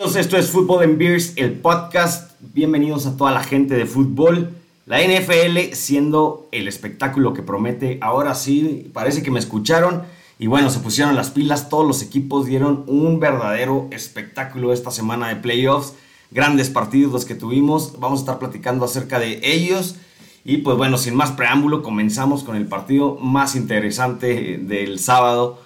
Esto 0.00 0.36
es 0.36 0.52
Fútbol 0.52 0.84
en 0.84 0.96
Beers, 0.96 1.32
el 1.34 1.54
podcast. 1.54 2.30
Bienvenidos 2.38 3.04
a 3.06 3.16
toda 3.16 3.32
la 3.32 3.42
gente 3.42 3.74
de 3.74 3.84
fútbol. 3.84 4.54
La 4.86 5.02
NFL 5.02 5.74
siendo 5.74 6.48
el 6.52 6.68
espectáculo 6.68 7.34
que 7.34 7.42
promete. 7.42 7.98
Ahora 8.00 8.36
sí, 8.36 8.92
parece 8.94 9.24
que 9.24 9.32
me 9.32 9.40
escucharon. 9.40 10.04
Y 10.38 10.46
bueno, 10.46 10.70
se 10.70 10.78
pusieron 10.78 11.16
las 11.16 11.30
pilas. 11.30 11.68
Todos 11.68 11.84
los 11.84 12.00
equipos 12.00 12.46
dieron 12.46 12.84
un 12.86 13.18
verdadero 13.18 13.88
espectáculo 13.90 14.72
esta 14.72 14.92
semana 14.92 15.30
de 15.30 15.36
playoffs. 15.36 15.94
Grandes 16.30 16.70
partidos 16.70 17.12
los 17.12 17.24
que 17.24 17.34
tuvimos. 17.34 17.98
Vamos 17.98 18.20
a 18.20 18.22
estar 18.22 18.38
platicando 18.38 18.84
acerca 18.84 19.18
de 19.18 19.40
ellos. 19.42 19.96
Y 20.44 20.58
pues 20.58 20.76
bueno, 20.76 20.96
sin 20.96 21.16
más 21.16 21.32
preámbulo, 21.32 21.82
comenzamos 21.82 22.44
con 22.44 22.54
el 22.54 22.68
partido 22.68 23.16
más 23.16 23.56
interesante 23.56 24.58
del 24.58 25.00
sábado 25.00 25.58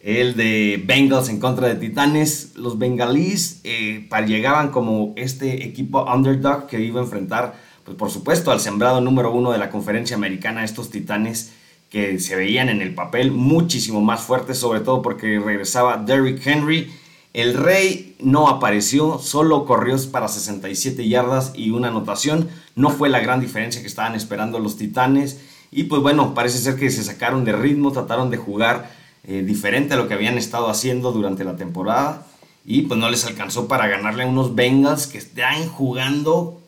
el 0.00 0.36
de 0.36 0.82
Bengals 0.84 1.28
en 1.28 1.40
contra 1.40 1.68
de 1.68 1.74
Titanes. 1.76 2.52
Los 2.56 2.78
bengalíes 2.78 3.60
eh, 3.64 4.08
llegaban 4.26 4.70
como 4.70 5.12
este 5.16 5.64
equipo 5.64 6.04
underdog 6.04 6.66
que 6.66 6.80
iba 6.80 7.00
a 7.00 7.04
enfrentar, 7.04 7.54
pues 7.84 7.96
por 7.96 8.10
supuesto, 8.10 8.50
al 8.50 8.60
sembrado 8.60 9.00
número 9.00 9.32
uno 9.32 9.52
de 9.52 9.58
la 9.58 9.70
conferencia 9.70 10.16
americana, 10.16 10.64
estos 10.64 10.90
Titanes 10.90 11.52
que 11.90 12.18
se 12.18 12.36
veían 12.36 12.68
en 12.68 12.82
el 12.82 12.94
papel 12.94 13.30
muchísimo 13.30 14.00
más 14.00 14.20
fuertes, 14.22 14.58
sobre 14.58 14.80
todo 14.80 15.02
porque 15.02 15.38
regresaba 15.38 15.96
Derrick 15.96 16.44
Henry. 16.46 16.92
El 17.32 17.54
Rey 17.54 18.16
no 18.18 18.48
apareció, 18.48 19.18
solo 19.18 19.66
corrió 19.66 19.96
para 20.10 20.26
67 20.26 21.06
yardas 21.06 21.52
y 21.54 21.70
una 21.70 21.88
anotación. 21.88 22.48
No 22.74 22.90
fue 22.90 23.08
la 23.08 23.20
gran 23.20 23.40
diferencia 23.40 23.82
que 23.82 23.86
estaban 23.86 24.14
esperando 24.14 24.58
los 24.58 24.76
Titanes. 24.76 25.40
Y 25.70 25.84
pues 25.84 26.00
bueno, 26.00 26.32
parece 26.32 26.58
ser 26.58 26.76
que 26.76 26.90
se 26.90 27.04
sacaron 27.04 27.44
de 27.44 27.52
ritmo, 27.52 27.92
trataron 27.92 28.30
de 28.30 28.36
jugar 28.36 28.90
eh, 29.26 29.42
diferente 29.42 29.94
a 29.94 29.96
lo 29.96 30.08
que 30.08 30.14
habían 30.14 30.38
estado 30.38 30.68
haciendo 30.68 31.12
durante 31.12 31.44
la 31.44 31.56
temporada. 31.56 32.26
Y 32.64 32.82
pues 32.82 32.98
no 32.98 33.10
les 33.10 33.24
alcanzó 33.24 33.68
para 33.68 33.86
ganarle 33.86 34.24
a 34.24 34.26
unos 34.26 34.54
Bengals 34.54 35.06
que 35.06 35.18
están 35.18 35.68
jugando 35.68 36.60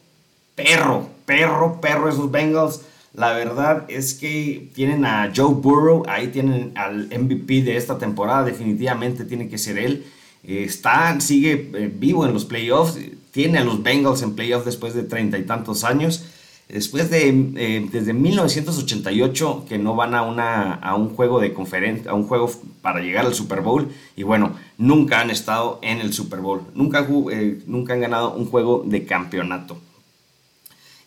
perro, 0.55 1.09
perro, 1.25 1.81
perro 1.81 2.09
esos 2.09 2.31
Bengals. 2.31 2.83
La 3.15 3.33
verdad 3.33 3.85
es 3.89 4.15
que 4.15 4.71
tienen 4.75 5.05
a 5.05 5.33
Joe 5.35 5.55
Burrow, 5.55 6.05
ahí 6.09 6.29
tienen 6.29 6.73
al 6.77 7.07
MVP 7.07 7.63
de 7.63 7.77
esta 7.77 7.99
temporada, 7.99 8.45
definitivamente 8.45 9.25
tiene 9.25 9.49
que 9.49 9.59
ser 9.59 9.79
él. 9.79 10.05
Eh, 10.45 10.65
está, 10.65 11.19
sigue 11.21 11.71
eh, 11.75 11.93
vivo 11.93 12.27
en 12.27 12.33
los 12.33 12.45
playoffs, 12.45 12.99
tiene 13.33 13.59
a 13.59 13.65
los 13.65 13.83
Bengals 13.83 14.23
en 14.23 14.35
playoffs 14.35 14.67
después 14.67 14.95
de 14.95 15.03
treinta 15.03 15.39
y 15.39 15.43
tantos 15.43 15.85
años. 15.85 16.25
Después 16.69 17.09
de, 17.09 17.29
eh, 17.57 17.89
desde 17.91 18.13
1988 18.13 19.65
que 19.67 19.79
no 19.79 19.97
van 19.97 20.15
a, 20.15 20.23
una, 20.23 20.75
a 20.75 20.97
un 20.97 21.09
juego 21.09 21.41
de 21.41 21.55
conferencia, 21.55 22.11
a 22.11 22.15
un 22.15 22.25
juego 22.25 22.51
para 22.83 23.01
llegar 23.01 23.25
al 23.25 23.35
Super 23.35 23.63
Bowl 23.63 23.89
y 24.17 24.23
bueno, 24.23 24.55
nunca 24.77 25.21
han 25.21 25.31
estado 25.31 25.79
en 25.83 25.99
el 26.01 26.13
Super 26.13 26.41
Bowl, 26.41 26.63
nunca, 26.75 27.07
eh, 27.33 27.63
nunca 27.67 27.95
han 27.95 28.01
ganado 28.03 28.35
un 28.35 28.45
juego 28.47 28.85
de 28.85 29.07
campeonato. 29.07 29.79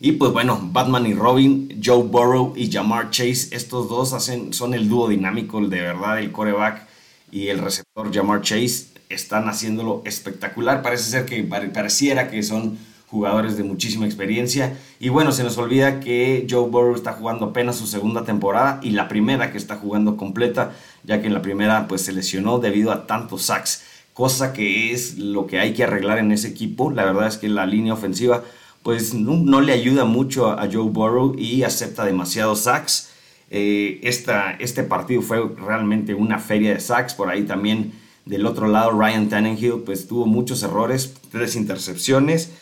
Y 0.00 0.12
pues 0.12 0.32
bueno, 0.32 0.58
Batman 0.60 1.06
y 1.06 1.14
Robin, 1.14 1.80
Joe 1.82 2.02
Burrow 2.02 2.54
y 2.56 2.68
Jamar 2.68 3.10
Chase, 3.10 3.54
estos 3.54 3.88
dos 3.88 4.12
hacen, 4.14 4.52
son 4.52 4.74
el 4.74 4.88
dúo 4.88 5.08
dinámico, 5.08 5.60
de 5.60 5.80
verdad, 5.80 6.18
el 6.18 6.32
coreback 6.32 6.88
y 7.30 7.46
el 7.48 7.60
receptor 7.60 8.12
Jamar 8.12 8.42
Chase 8.42 8.86
están 9.08 9.48
haciéndolo 9.48 10.02
espectacular. 10.04 10.82
Parece 10.82 11.04
ser 11.04 11.24
que 11.24 11.40
pareciera 11.44 12.28
que 12.28 12.42
son 12.42 12.78
jugadores 13.12 13.58
de 13.58 13.62
muchísima 13.62 14.06
experiencia. 14.06 14.78
Y 14.98 15.10
bueno, 15.10 15.32
se 15.32 15.44
nos 15.44 15.58
olvida 15.58 16.00
que 16.00 16.46
Joe 16.48 16.70
Burrow 16.70 16.94
está 16.94 17.12
jugando 17.12 17.44
apenas 17.44 17.76
su 17.76 17.86
segunda 17.86 18.24
temporada 18.24 18.80
y 18.82 18.92
la 18.92 19.06
primera 19.06 19.52
que 19.52 19.58
está 19.58 19.76
jugando 19.76 20.16
completa, 20.16 20.72
ya 21.04 21.20
que 21.20 21.26
en 21.26 21.34
la 21.34 21.42
primera 21.42 21.88
pues 21.88 22.00
se 22.00 22.12
lesionó 22.12 22.58
debido 22.58 22.90
a 22.90 23.06
tantos 23.06 23.42
sacks, 23.42 23.84
cosa 24.14 24.54
que 24.54 24.92
es 24.92 25.18
lo 25.18 25.46
que 25.46 25.60
hay 25.60 25.74
que 25.74 25.84
arreglar 25.84 26.16
en 26.16 26.32
ese 26.32 26.48
equipo. 26.48 26.90
La 26.90 27.04
verdad 27.04 27.26
es 27.28 27.36
que 27.36 27.50
la 27.50 27.66
línea 27.66 27.92
ofensiva 27.92 28.44
pues 28.82 29.12
no, 29.12 29.60
le 29.60 29.74
ayuda 29.74 30.06
mucho 30.06 30.50
a, 30.50 30.66
Joe 30.72 30.88
Burrow 30.90 31.34
y 31.38 31.64
acepta 31.64 32.06
demasiados 32.06 32.60
sacks. 32.60 33.10
Eh, 33.50 34.00
esta, 34.04 34.52
este 34.52 34.84
partido 34.84 35.20
fue 35.20 35.46
realmente 35.48 36.14
una 36.14 36.38
feria 36.38 36.72
de 36.72 36.80
sacks, 36.80 37.12
por 37.12 37.28
ahí 37.28 37.42
también 37.42 37.92
del 38.24 38.46
otro 38.46 38.68
lado 38.68 38.92
Ryan 38.92 39.28
Tannehill 39.28 39.82
pues 39.84 40.08
tuvo 40.08 40.24
muchos 40.24 40.62
errores, 40.62 41.12
tres 41.30 41.56
intercepciones 41.56 42.52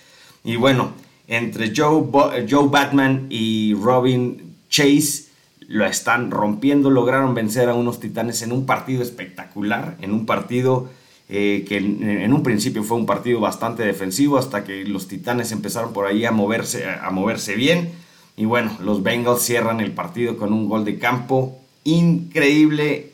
y 0.45 0.56
bueno, 0.56 0.93
entre 1.28 1.73
Joe, 1.75 2.06
Joe 2.49 2.69
Batman 2.69 3.27
y 3.31 3.75
Robin 3.75 4.56
Chase 4.69 5.31
lo 5.69 5.87
están 5.87 6.33
rompiendo, 6.33 6.91
lograron 6.91 7.34
vencer 7.34 7.69
a 7.69 7.75
unos 7.75 8.01
titanes 8.01 8.43
en 8.43 8.50
un 8.50 8.67
partido 8.67 9.03
espectacular, 9.03 9.97
en 10.00 10.12
un 10.12 10.27
partido 10.27 10.89
eh, 11.29 11.65
que 11.69 11.77
en, 11.77 12.33
un 12.33 12.43
principio 12.43 12.83
fue 12.83 12.97
un 12.97 13.06
partido 13.06 13.39
bastante 13.39 13.84
defensivo 13.84 14.37
hasta 14.37 14.65
que 14.65 14.84
los 14.84 15.06
titanes 15.06 15.53
empezaron 15.53 15.93
por 15.93 16.06
ahí 16.06 16.25
a 16.25 16.33
moverse, 16.33 16.87
a 16.89 17.09
moverse 17.11 17.55
bien. 17.55 17.93
Y 18.37 18.47
bueno, 18.47 18.77
los 18.81 19.05
Bengals 19.05 19.43
cierran 19.43 19.81
el 19.81 19.93
partido 19.93 20.37
con 20.37 20.53
un 20.53 20.69
gol 20.69 20.84
de 20.84 20.99
campo 20.99 21.61
increíble. 21.84 23.12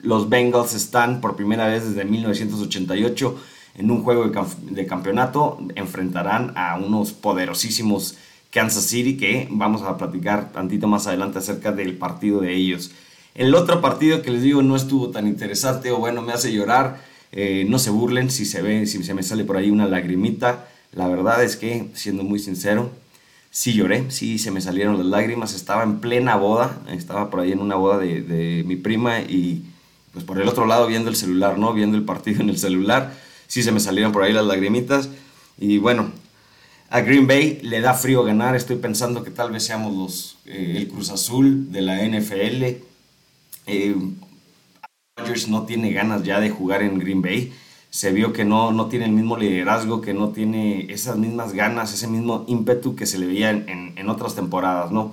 Los 0.00 0.28
Bengals 0.28 0.74
están 0.74 1.20
por 1.20 1.34
primera 1.34 1.66
vez 1.66 1.84
desde 1.84 2.04
1988 2.04 3.36
en 3.78 3.92
un 3.92 4.02
juego 4.02 4.28
de, 4.28 4.86
campeonato 4.86 5.58
enfrentarán 5.76 6.52
a 6.56 6.76
unos 6.76 7.12
poderosísimos 7.12 8.16
Kansas 8.50 8.84
City 8.84 9.16
que 9.16 9.46
vamos 9.50 9.82
a 9.82 9.96
platicar 9.96 10.50
tantito 10.52 10.88
más 10.88 11.06
adelante 11.06 11.38
acerca 11.38 11.70
del 11.70 11.96
partido 11.96 12.40
de 12.40 12.54
ellos. 12.54 12.90
El 13.36 13.54
otro 13.54 13.80
partido 13.80 14.20
que 14.20 14.32
les 14.32 14.42
digo 14.42 14.62
no 14.62 14.74
estuvo 14.74 15.10
tan 15.10 15.28
interesante 15.28 15.92
o 15.92 15.98
bueno, 15.98 16.22
me 16.22 16.32
hace 16.32 16.52
llorar. 16.52 17.00
Eh, 17.30 17.66
no 17.68 17.78
se 17.78 17.90
burlen 17.90 18.30
si 18.30 18.46
se 18.46 18.62
ve, 18.62 18.86
si 18.86 19.04
se 19.04 19.14
me 19.14 19.22
sale 19.22 19.44
por 19.44 19.56
ahí 19.56 19.70
una 19.70 19.86
lagrimita. 19.86 20.66
La 20.92 21.06
verdad 21.06 21.44
es 21.44 21.56
que, 21.56 21.88
siendo 21.94 22.24
muy 22.24 22.40
sincero, 22.40 22.90
sí 23.50 23.74
lloré, 23.74 24.10
sí 24.10 24.38
se 24.38 24.50
me 24.50 24.60
salieron 24.60 24.98
las 24.98 25.06
lágrimas. 25.06 25.54
Estaba 25.54 25.84
en 25.84 26.00
plena 26.00 26.34
boda, 26.34 26.80
estaba 26.90 27.30
por 27.30 27.40
ahí 27.40 27.52
en 27.52 27.60
una 27.60 27.76
boda 27.76 27.98
de, 27.98 28.22
de 28.22 28.64
mi 28.64 28.74
prima 28.74 29.20
y 29.20 29.62
pues 30.12 30.24
por 30.24 30.40
el 30.40 30.48
otro 30.48 30.66
lado 30.66 30.88
viendo 30.88 31.10
el 31.10 31.16
celular, 31.16 31.58
¿no? 31.58 31.74
Viendo 31.74 31.96
el 31.96 32.04
partido 32.04 32.40
en 32.40 32.48
el 32.48 32.58
celular 32.58 33.12
sí 33.48 33.64
se 33.64 33.72
me 33.72 33.80
salieron 33.80 34.12
por 34.12 34.22
ahí 34.22 34.32
las 34.32 34.46
lagrimitas. 34.46 35.08
Y 35.58 35.78
bueno, 35.78 36.12
a 36.90 37.00
Green 37.00 37.26
Bay 37.26 37.58
le 37.62 37.80
da 37.80 37.94
frío 37.94 38.22
ganar. 38.22 38.54
Estoy 38.54 38.76
pensando 38.76 39.24
que 39.24 39.32
tal 39.32 39.50
vez 39.50 39.64
seamos 39.64 39.94
los, 39.94 40.38
eh, 40.46 40.74
el 40.76 40.86
Cruz 40.88 41.10
Azul 41.10 41.72
de 41.72 41.82
la 41.82 42.04
NFL. 42.04 42.80
Eh, 43.66 43.96
Rodgers 45.16 45.48
no 45.48 45.64
tiene 45.64 45.92
ganas 45.92 46.22
ya 46.22 46.38
de 46.38 46.50
jugar 46.50 46.82
en 46.82 46.98
Green 46.98 47.22
Bay. 47.22 47.52
Se 47.90 48.12
vio 48.12 48.32
que 48.32 48.44
no, 48.44 48.70
no 48.70 48.86
tiene 48.86 49.06
el 49.06 49.12
mismo 49.12 49.36
liderazgo, 49.36 50.00
que 50.00 50.14
no 50.14 50.28
tiene 50.28 50.92
esas 50.92 51.16
mismas 51.16 51.52
ganas, 51.54 51.92
ese 51.92 52.06
mismo 52.06 52.44
ímpetu 52.46 52.94
que 52.94 53.06
se 53.06 53.18
le 53.18 53.26
veía 53.26 53.50
en, 53.50 53.94
en 53.96 54.08
otras 54.08 54.34
temporadas, 54.34 54.92
¿no? 54.92 55.12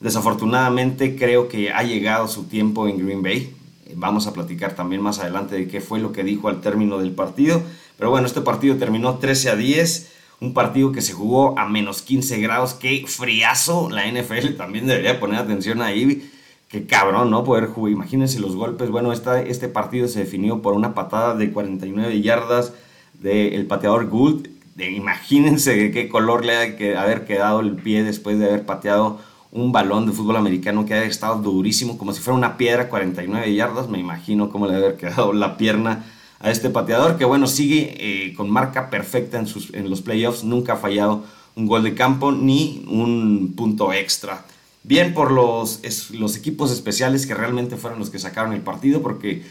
Desafortunadamente 0.00 1.16
creo 1.16 1.48
que 1.48 1.72
ha 1.72 1.82
llegado 1.82 2.28
su 2.28 2.44
tiempo 2.44 2.88
en 2.88 2.98
Green 2.98 3.22
Bay. 3.22 3.54
Vamos 3.94 4.26
a 4.26 4.32
platicar 4.32 4.74
también 4.74 5.00
más 5.00 5.20
adelante 5.20 5.54
de 5.54 5.68
qué 5.68 5.80
fue 5.80 6.00
lo 6.00 6.12
que 6.12 6.24
dijo 6.24 6.48
al 6.48 6.60
término 6.60 6.98
del 6.98 7.12
partido. 7.12 7.62
Pero 7.98 8.10
bueno, 8.10 8.26
este 8.26 8.40
partido 8.40 8.76
terminó 8.76 9.16
13 9.16 9.50
a 9.50 9.56
10. 9.56 10.12
Un 10.40 10.52
partido 10.52 10.92
que 10.92 11.00
se 11.00 11.12
jugó 11.12 11.58
a 11.58 11.66
menos 11.68 12.02
15 12.02 12.40
grados. 12.40 12.74
Qué 12.74 13.04
friazo. 13.06 13.88
La 13.90 14.06
NFL 14.06 14.56
también 14.56 14.86
debería 14.86 15.18
poner 15.18 15.40
atención 15.40 15.80
ahí. 15.80 16.30
Qué 16.68 16.84
cabrón, 16.84 17.30
¿no? 17.30 17.44
Poder 17.44 17.66
jugar. 17.66 17.92
Imagínense 17.92 18.38
los 18.38 18.54
golpes. 18.54 18.90
Bueno, 18.90 19.12
esta, 19.12 19.40
este 19.40 19.68
partido 19.68 20.08
se 20.08 20.20
definió 20.20 20.60
por 20.60 20.74
una 20.74 20.94
patada 20.94 21.34
de 21.34 21.52
49 21.52 22.20
yardas 22.20 22.72
del 23.14 23.66
pateador 23.66 24.08
Gould. 24.08 24.48
De, 24.74 24.90
imagínense 24.90 25.90
qué 25.90 26.08
color 26.08 26.44
le 26.44 26.56
ha 26.56 26.76
que 26.76 26.96
haber 26.96 27.24
quedado 27.24 27.60
el 27.60 27.76
pie 27.76 28.02
después 28.02 28.38
de 28.38 28.44
haber 28.44 28.66
pateado 28.66 29.20
un 29.52 29.72
balón 29.72 30.04
de 30.04 30.12
fútbol 30.12 30.36
americano 30.36 30.84
que 30.84 30.92
ha 30.92 31.04
estado 31.04 31.40
durísimo, 31.40 31.96
como 31.96 32.12
si 32.12 32.20
fuera 32.20 32.36
una 32.36 32.58
piedra, 32.58 32.90
49 32.90 33.54
yardas. 33.54 33.88
Me 33.88 33.98
imagino 33.98 34.50
cómo 34.50 34.66
le 34.66 34.74
debe 34.74 34.86
haber 34.86 34.98
quedado 34.98 35.32
la 35.32 35.56
pierna 35.56 36.04
a 36.46 36.50
este 36.52 36.70
pateador, 36.70 37.18
que 37.18 37.24
bueno, 37.24 37.48
sigue 37.48 37.96
eh, 37.98 38.34
con 38.34 38.48
marca 38.48 38.88
perfecta 38.88 39.36
en, 39.36 39.48
sus, 39.48 39.74
en 39.74 39.90
los 39.90 40.00
playoffs, 40.00 40.44
nunca 40.44 40.74
ha 40.74 40.76
fallado 40.76 41.24
un 41.56 41.66
gol 41.66 41.82
de 41.82 41.94
campo 41.94 42.30
ni 42.30 42.84
un 42.88 43.54
punto 43.56 43.92
extra. 43.92 44.44
Bien 44.84 45.12
por 45.12 45.32
los, 45.32 45.80
los 46.12 46.36
equipos 46.36 46.70
especiales 46.70 47.26
que 47.26 47.34
realmente 47.34 47.76
fueron 47.76 47.98
los 47.98 48.10
que 48.10 48.20
sacaron 48.20 48.52
el 48.52 48.60
partido, 48.60 49.02
porque 49.02 49.42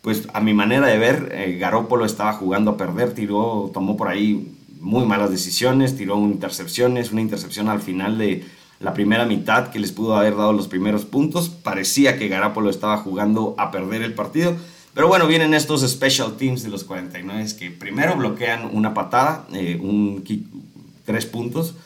pues 0.00 0.26
a 0.32 0.40
mi 0.40 0.54
manera 0.54 0.86
de 0.86 0.96
ver, 0.96 1.28
eh, 1.32 1.58
Garópolo 1.58 2.06
estaba 2.06 2.32
jugando 2.32 2.70
a 2.70 2.76
perder, 2.78 3.12
tiró, 3.12 3.70
tomó 3.74 3.98
por 3.98 4.08
ahí 4.08 4.50
muy 4.80 5.04
malas 5.04 5.30
decisiones, 5.30 5.98
tiró 5.98 6.16
intercepciones, 6.16 7.12
una 7.12 7.20
intercepción 7.20 7.68
al 7.68 7.82
final 7.82 8.16
de 8.16 8.46
la 8.80 8.94
primera 8.94 9.26
mitad 9.26 9.68
que 9.68 9.80
les 9.80 9.92
pudo 9.92 10.16
haber 10.16 10.34
dado 10.34 10.54
los 10.54 10.66
primeros 10.66 11.04
puntos. 11.04 11.50
Parecía 11.50 12.18
que 12.18 12.28
Garapolo 12.28 12.70
estaba 12.70 12.96
jugando 12.96 13.54
a 13.58 13.70
perder 13.70 14.00
el 14.00 14.14
partido. 14.14 14.56
Pero 14.98 15.06
bueno, 15.06 15.28
vienen 15.28 15.54
estos 15.54 15.88
special 15.88 16.36
teams 16.36 16.64
de 16.64 16.70
los 16.70 16.82
49 16.82 17.46
que 17.56 17.70
primero 17.70 18.16
bloquean 18.16 18.68
una 18.72 18.94
patada, 18.94 19.46
eh, 19.52 19.78
un 19.80 20.24
tres 21.04 21.24
puntos, 21.24 21.76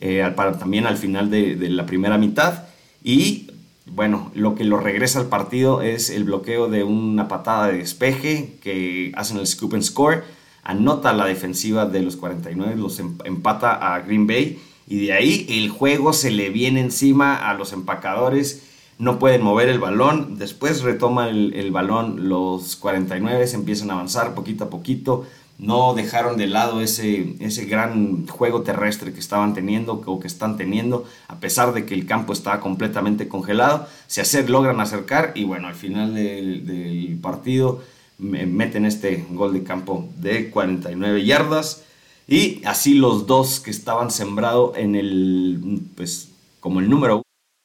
eh, 0.00 0.26
para, 0.34 0.58
también 0.58 0.86
al 0.86 0.96
final 0.96 1.28
de, 1.28 1.56
de, 1.56 1.68
la 1.68 1.84
primera 1.84 2.16
mitad. 2.16 2.64
Y 3.02 3.50
bueno, 3.84 4.32
lo 4.34 4.54
que 4.54 4.64
lo 4.64 4.80
regresa 4.80 5.20
al 5.20 5.26
partido 5.26 5.82
es 5.82 6.08
el 6.08 6.24
bloqueo 6.24 6.70
de 6.70 6.84
una 6.84 7.28
patada 7.28 7.66
de 7.66 7.76
despeje 7.76 8.54
que 8.62 9.12
hacen 9.14 9.36
el 9.36 9.46
scoop 9.46 9.74
and 9.74 9.82
score. 9.82 10.24
anota 10.62 11.12
la 11.12 11.26
defensiva 11.26 11.84
de 11.84 12.00
los 12.00 12.16
49, 12.16 12.76
los 12.76 12.98
em, 12.98 13.18
empata 13.26 13.74
a 13.74 14.00
Green 14.00 14.26
Bay 14.26 14.58
y 14.88 15.04
de 15.04 15.12
ahí 15.12 15.44
el 15.50 15.68
juego 15.68 16.14
se 16.14 16.30
le 16.30 16.48
viene 16.48 16.80
encima 16.80 17.46
a 17.46 17.52
los 17.52 17.74
empacadores, 17.74 18.62
no 18.98 19.18
pueden 19.18 19.42
mover 19.42 19.68
el 19.68 19.78
balón, 19.78 20.38
después 20.38 20.82
retoma 20.82 21.28
el, 21.28 21.70
balón 21.72 22.28
los 22.28 22.76
49, 22.76 23.46
se 23.46 23.56
empiezan 23.56 23.90
a 23.90 23.94
avanzar 23.94 24.34
poquito 24.34 24.64
a 24.64 24.70
poquito, 24.70 25.26
no 25.58 25.94
dejaron 25.94 26.36
de 26.36 26.46
lado 26.46 26.80
ese, 26.80 27.36
ese 27.40 27.64
gran 27.64 28.26
juego 28.26 28.62
terrestre 28.62 29.12
que 29.12 29.20
estaban 29.20 29.54
teniendo 29.54 30.02
o 30.04 30.20
que 30.20 30.26
están 30.26 30.56
teniendo, 30.56 31.04
a 31.28 31.36
pesar 31.36 31.72
de 31.72 31.86
que 31.86 31.94
el 31.94 32.06
campo 32.06 32.32
estaba 32.32 32.60
completamente 32.60 33.28
congelado, 33.28 33.86
se 34.06 34.20
hacer, 34.20 34.50
logran 34.50 34.80
acercar 34.80 35.32
y 35.34 35.44
bueno, 35.44 35.68
al 35.68 35.74
final 35.74 36.14
del, 36.14 36.66
del 36.66 37.18
partido 37.20 37.82
meten 38.18 38.84
este 38.84 39.26
gol 39.30 39.52
de 39.52 39.64
campo 39.64 40.08
de 40.16 40.50
49 40.50 41.24
yardas 41.24 41.82
y 42.28 42.64
así 42.64 42.94
los 42.94 43.26
dos 43.26 43.60
que 43.60 43.70
estaban 43.70 44.10
sembrados 44.10 44.76
en 44.76 44.94
el, 44.94 45.82
pues 45.96 46.30
como 46.60 46.80
el 46.80 46.88
número 46.88 47.23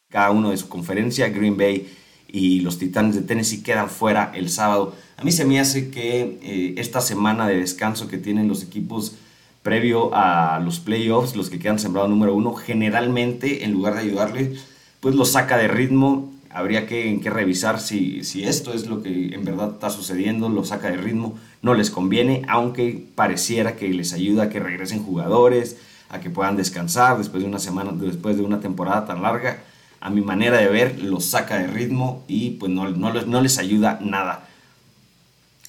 cada 0.09 0.31
uno 0.31 0.49
de 0.49 0.57
su 0.57 0.67
conferencia, 0.67 1.29
Green 1.29 1.55
Bay 1.55 1.87
y 2.27 2.61
los 2.61 2.79
Titanes 2.79 3.15
de 3.15 3.21
Tennessee 3.21 3.61
quedan 3.61 3.89
fuera 3.89 4.31
el 4.33 4.49
sábado. 4.49 4.95
A 5.17 5.23
mí 5.23 5.31
se 5.31 5.45
me 5.45 5.59
hace 5.59 5.91
que 5.91 6.39
eh, 6.41 6.73
esta 6.77 6.99
semana 6.99 7.47
de 7.47 7.59
descanso 7.59 8.07
que 8.07 8.17
tienen 8.17 8.47
los 8.47 8.63
equipos 8.63 9.15
previo 9.61 10.09
a 10.15 10.59
los 10.59 10.79
playoffs, 10.79 11.35
los 11.35 11.51
que 11.51 11.59
quedan 11.59 11.77
sembrados 11.77 12.09
número 12.09 12.33
uno, 12.33 12.53
generalmente 12.53 13.63
en 13.63 13.71
lugar 13.73 13.93
de 13.93 13.99
ayudarle, 13.99 14.55
pues 14.99 15.13
los 15.13 15.31
saca 15.31 15.57
de 15.57 15.67
ritmo. 15.67 16.33
Habría 16.49 16.87
que, 16.87 17.19
revisar 17.25 17.79
si, 17.79 18.23
si 18.23 18.43
esto 18.43 18.73
es 18.73 18.87
lo 18.87 19.03
que 19.03 19.35
en 19.35 19.45
verdad 19.45 19.73
está 19.73 19.91
sucediendo, 19.91 20.49
lo 20.49 20.65
saca 20.65 20.89
de 20.89 20.97
ritmo, 20.97 21.37
no 21.61 21.75
les 21.75 21.91
conviene, 21.91 22.41
aunque 22.47 23.05
pareciera 23.13 23.75
que 23.75 23.89
les 23.89 24.13
ayuda 24.13 24.43
a 24.45 24.49
que 24.49 24.59
regresen 24.59 25.03
jugadores, 25.03 25.77
a 26.09 26.19
que 26.19 26.31
puedan 26.31 26.57
descansar 26.57 27.19
después 27.19 27.43
de 27.43 27.49
una 27.49 27.59
semana, 27.59 27.91
después 27.91 28.37
de 28.37 28.41
una 28.41 28.59
temporada 28.59 29.05
tan 29.05 29.21
larga 29.21 29.59
a 30.01 30.09
mi 30.09 30.21
manera 30.21 30.57
de 30.57 30.67
ver, 30.67 31.03
los 31.03 31.25
saca 31.25 31.59
de 31.59 31.67
ritmo 31.67 32.23
y 32.27 32.51
pues 32.51 32.71
no, 32.71 32.89
no, 32.89 33.41
les 33.41 33.57
ayuda 33.57 33.99
nada. 34.01 34.47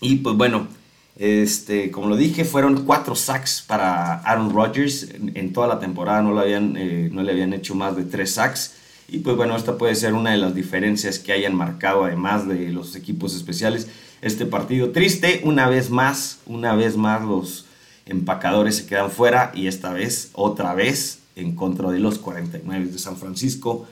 Y 0.01 0.17
pues 0.17 0.37
bueno, 0.37 0.69
este, 1.17 1.91
como 1.91 2.09
lo 2.09 2.17
dije, 2.17 2.45
fueron 2.45 2.85
cuatro 2.85 3.15
sacks 3.15 3.63
para 3.67 4.15
Aaron 4.21 4.51
Rodgers. 4.51 5.09
En, 5.35 5.53
toda 5.53 5.67
la 5.67 5.81
temporada 5.81 6.23
no, 6.23 6.33
lo 6.33 6.41
habían, 6.41 6.77
eh, 6.77 7.11
no 7.13 7.23
le 7.23 7.33
habían 7.33 7.53
hecho 7.53 7.75
más 7.75 7.97
de 7.97 8.05
tres 8.05 8.35
sacks. 8.35 8.75
Y 9.09 9.19
pues 9.19 9.37
bueno, 9.37 9.57
esta 9.57 9.77
puede 9.77 9.97
ser 9.97 10.15
una 10.15 10.31
de 10.31 10.39
las 10.39 10.55
diferencias 10.55 11.19
que 11.19 11.33
hayan 11.33 11.55
marcado, 11.57 12.05
además 12.05 12.47
de 12.47 12.71
los 12.71 12.95
equipos 12.95 13.35
especiales, 13.35 13.89
este 14.23 14.47
partido 14.47 14.91
triste. 14.93 15.41
Una 15.45 15.69
vez 15.69 15.91
más, 15.91 16.39
una 16.47 16.77
vez 16.77 16.97
más 16.97 17.23
los 17.23 17.67
empacadores 18.07 18.77
se 18.77 18.87
quedan 18.87 19.11
fuera 19.11 19.51
y 19.55 19.67
esta 19.67 19.93
vez, 19.93 20.31
otra 20.35 20.75
vez, 20.75 21.19
en 21.35 21.57
contra 21.57 21.91
de 21.91 21.99
los 21.99 22.19
49 22.19 22.87
de 22.87 22.99
San 22.99 23.17
Francisco 23.17 23.87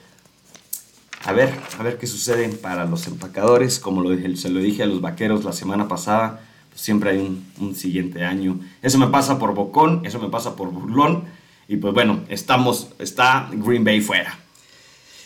a 1.25 1.33
ver, 1.33 1.53
a 1.79 1.83
ver 1.83 1.99
qué 1.99 2.07
sucede 2.07 2.49
para 2.49 2.85
los 2.85 3.07
empacadores. 3.07 3.79
Como 3.79 4.03
se 4.37 4.49
lo 4.49 4.61
dije 4.61 4.83
a 4.83 4.87
los 4.87 5.01
vaqueros 5.01 5.45
la 5.45 5.53
semana 5.53 5.89
pasada, 5.89 6.41
pues 6.71 6.81
siempre 6.81 7.11
hay 7.11 7.43
un, 7.59 7.75
siguiente 7.75 8.25
año. 8.25 8.61
Eso 8.83 8.99
me 8.99 9.09
pasa 9.09 9.39
por 9.39 9.55
Bocón, 9.55 10.03
eso 10.05 10.19
me 10.19 10.29
pasa 10.29 10.57
por 10.57 10.71
Burlón. 10.71 11.25
Y 11.67 11.77
pues 11.77 11.93
bueno, 11.93 12.21
estamos, 12.29 12.91
está 12.99 13.49
Green 13.53 13.85
Bay 13.85 14.01
fuera. 14.01 14.39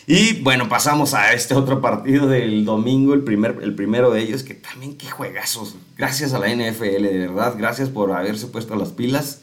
Y 0.05 0.41
bueno, 0.41 0.67
pasamos 0.67 1.13
a 1.13 1.31
este 1.31 1.53
otro 1.53 1.79
partido 1.79 2.27
del 2.27 2.65
domingo, 2.65 3.13
el, 3.13 3.23
primer, 3.23 3.59
el 3.61 3.73
primero 3.73 4.11
de 4.11 4.21
ellos, 4.21 4.43
que 4.43 4.53
también 4.53 4.97
qué 4.97 5.09
juegazos. 5.09 5.77
Gracias 5.97 6.33
a 6.33 6.39
la 6.39 6.53
NFL, 6.53 7.03
de 7.03 7.17
verdad, 7.19 7.55
gracias 7.57 7.87
por 7.87 8.11
haberse 8.11 8.47
puesto 8.47 8.75
las 8.75 8.89
pilas. 8.91 9.41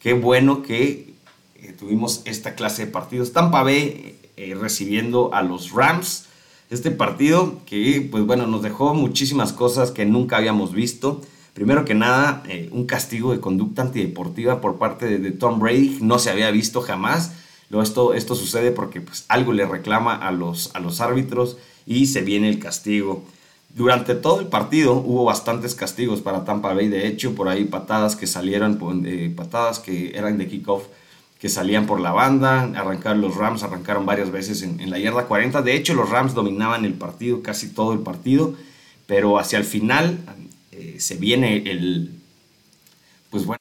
Qué 0.00 0.12
bueno 0.12 0.62
que 0.62 1.14
eh, 1.56 1.72
tuvimos 1.78 2.20
esta 2.26 2.54
clase 2.54 2.84
de 2.84 2.92
partidos. 2.92 3.32
Tampa 3.32 3.62
Bay 3.62 4.18
eh, 4.36 4.54
recibiendo 4.54 5.34
a 5.34 5.42
los 5.42 5.72
Rams. 5.72 6.26
Este 6.70 6.90
partido 6.90 7.60
que, 7.66 8.08
pues 8.10 8.24
bueno, 8.24 8.46
nos 8.46 8.62
dejó 8.62 8.94
muchísimas 8.94 9.52
cosas 9.52 9.90
que 9.90 10.06
nunca 10.06 10.38
habíamos 10.38 10.72
visto. 10.72 11.20
Primero 11.52 11.84
que 11.84 11.94
nada, 11.94 12.42
eh, 12.48 12.70
un 12.72 12.86
castigo 12.86 13.32
de 13.32 13.40
conducta 13.40 13.82
antideportiva 13.82 14.62
por 14.62 14.78
parte 14.78 15.18
de, 15.18 15.30
Tom 15.32 15.58
Brady 15.60 15.98
no 16.00 16.18
se 16.18 16.30
había 16.30 16.50
visto 16.50 16.80
jamás. 16.80 17.32
Luego 17.68 17.82
esto, 17.82 18.14
esto 18.14 18.34
sucede 18.34 18.70
porque 18.70 19.02
pues, 19.02 19.26
algo 19.28 19.52
le 19.52 19.66
reclama 19.66 20.14
a 20.14 20.32
los, 20.32 20.74
a 20.74 20.80
los 20.80 21.00
árbitros 21.00 21.58
y 21.86 22.06
se 22.06 22.22
viene 22.22 22.48
el 22.48 22.58
castigo. 22.58 23.22
Durante 23.74 24.14
todo 24.14 24.40
el 24.40 24.46
partido 24.46 24.94
hubo 24.94 25.24
bastantes 25.24 25.74
castigos 25.74 26.20
para 26.22 26.44
Tampa 26.44 26.72
Bay. 26.72 26.88
De 26.88 27.06
hecho, 27.06 27.34
por 27.34 27.48
ahí 27.48 27.64
patadas 27.64 28.16
que 28.16 28.26
salieron, 28.26 28.78
eh, 29.06 29.32
patadas 29.34 29.78
que 29.78 30.16
eran 30.16 30.38
de 30.38 30.46
kickoff 30.46 30.84
que 31.42 31.48
salían 31.48 31.86
por 31.86 31.98
la 31.98 32.12
banda, 32.12 32.70
arrancaron 32.76 33.20
los 33.20 33.34
Rams, 33.34 33.64
arrancaron 33.64 34.06
varias 34.06 34.30
veces 34.30 34.62
en, 34.62 34.88
la 34.88 35.00
yarda 35.00 35.26
40. 35.26 35.60
De 35.62 35.74
hecho, 35.74 35.92
los 35.92 36.08
Rams 36.08 36.34
dominaban 36.34 36.84
el 36.84 36.94
partido, 36.94 37.42
casi 37.42 37.70
todo 37.70 37.92
el 37.92 37.98
partido, 37.98 38.54
pero 39.08 39.40
hacia 39.40 39.58
el 39.58 39.64
final 39.64 40.20
eh, 40.70 40.98
se 41.00 41.16
viene 41.16 41.68
el, 41.68 42.12
pues 43.28 43.44
bueno, 43.44 43.58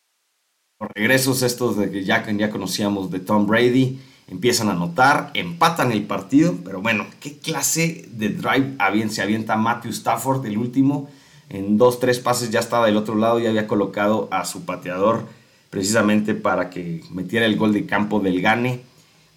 los 0.80 0.92
regresos 0.94 1.42
estos 1.42 1.76
de 1.76 1.90
que 1.90 2.04
ya, 2.04 2.24
ya 2.32 2.52
conocíamos 2.52 3.10
de 3.10 3.20
Tom 3.20 3.48
Brady, 3.48 4.00
empiezan 4.28 4.70
a 4.70 4.74
anotar, 4.74 5.32
empatan 5.34 5.92
el 5.92 6.04
partido, 6.04 6.60
pero 6.64 6.84
bueno, 6.84 7.08
¿qué 7.20 7.40
clase 7.40 8.08
de 8.12 8.30
drive 8.30 9.10
se 9.10 9.24
avienta 9.24 9.58
Matthew 9.58 9.90
Stafford, 9.90 10.46
el 10.46 10.60
último? 10.60 11.10
En 11.50 11.80
dos, 11.80 12.00
tres 12.00 12.20
pases 12.20 12.52
ya 12.52 12.60
estaba 12.60 12.86
del 12.86 12.98
otro 12.98 13.16
lado 13.16 13.40
y 13.40 13.48
había 13.48 13.66
colocado 13.66 14.28
a 14.30 14.46
su 14.46 14.66
pateador 14.66 15.41
precisamente 15.72 16.36
para 16.36 16.70
que 16.70 17.02
metiera 17.12 17.48
el 17.48 17.56
gol 17.56 17.74
de 17.74 17.88
campo 17.88 18.20
del 18.20 18.42
Gane. 18.42 18.82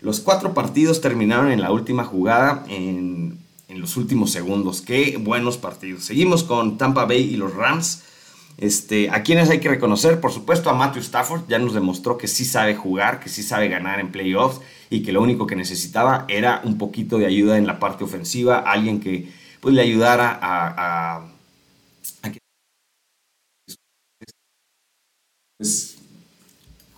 Los 0.03 0.21
cuatro 0.21 0.53
partidos 0.53 1.01
terminaron 1.01 1.51
en 1.51 1.63
la 1.63 1.73
última 1.73 2.05
jugada 2.05 2.67
en, 2.69 3.43
los 3.69 3.97
últimos 3.97 4.31
segundos. 4.31 4.83
Qué 4.83 5.17
buenos 5.19 5.59
partidos. 5.59 6.05
Seguimos 6.05 6.45
con 6.45 6.79
Tampa 6.79 7.07
Bay 7.07 7.23
y 7.23 7.37
los 7.37 7.55
Rams. 7.55 8.03
Este, 8.57 9.11
a 9.11 9.25
quienes 9.25 9.51
hay 9.51 9.59
que 9.59 9.69
reconocer, 9.69 10.21
por 10.21 10.31
supuesto, 10.31 10.71
a 10.71 10.75
Matthew 10.75 11.03
Stafford 11.03 11.49
ya 11.49 11.59
nos 11.59 11.75
demostró 11.75 12.17
que 12.17 12.29
sí 12.29 12.45
sabe 12.45 12.77
jugar, 12.77 13.19
que 13.19 13.29
sí 13.29 13.43
sabe 13.43 13.69
ganar 13.69 13.99
en 13.99 14.13
playoffs 14.13 14.61
y 14.91 15.03
que 15.03 15.11
lo 15.11 15.21
único 15.23 15.47
que 15.47 15.57
necesitaba 15.57 16.25
era 16.29 16.61
un 16.65 16.79
poquito 16.79 17.19
de 17.19 17.27
ayuda 17.27 17.59
en 17.59 17.67
la 17.67 17.81
parte 17.81 18.05
ofensiva, 18.05 18.59
alguien 18.59 19.01
que 19.01 19.29
pues, 19.61 19.75
le 19.75 19.83
ayudara 19.83 20.39
a, 20.41 21.17
a, 21.17 22.33
pues, 25.59 25.94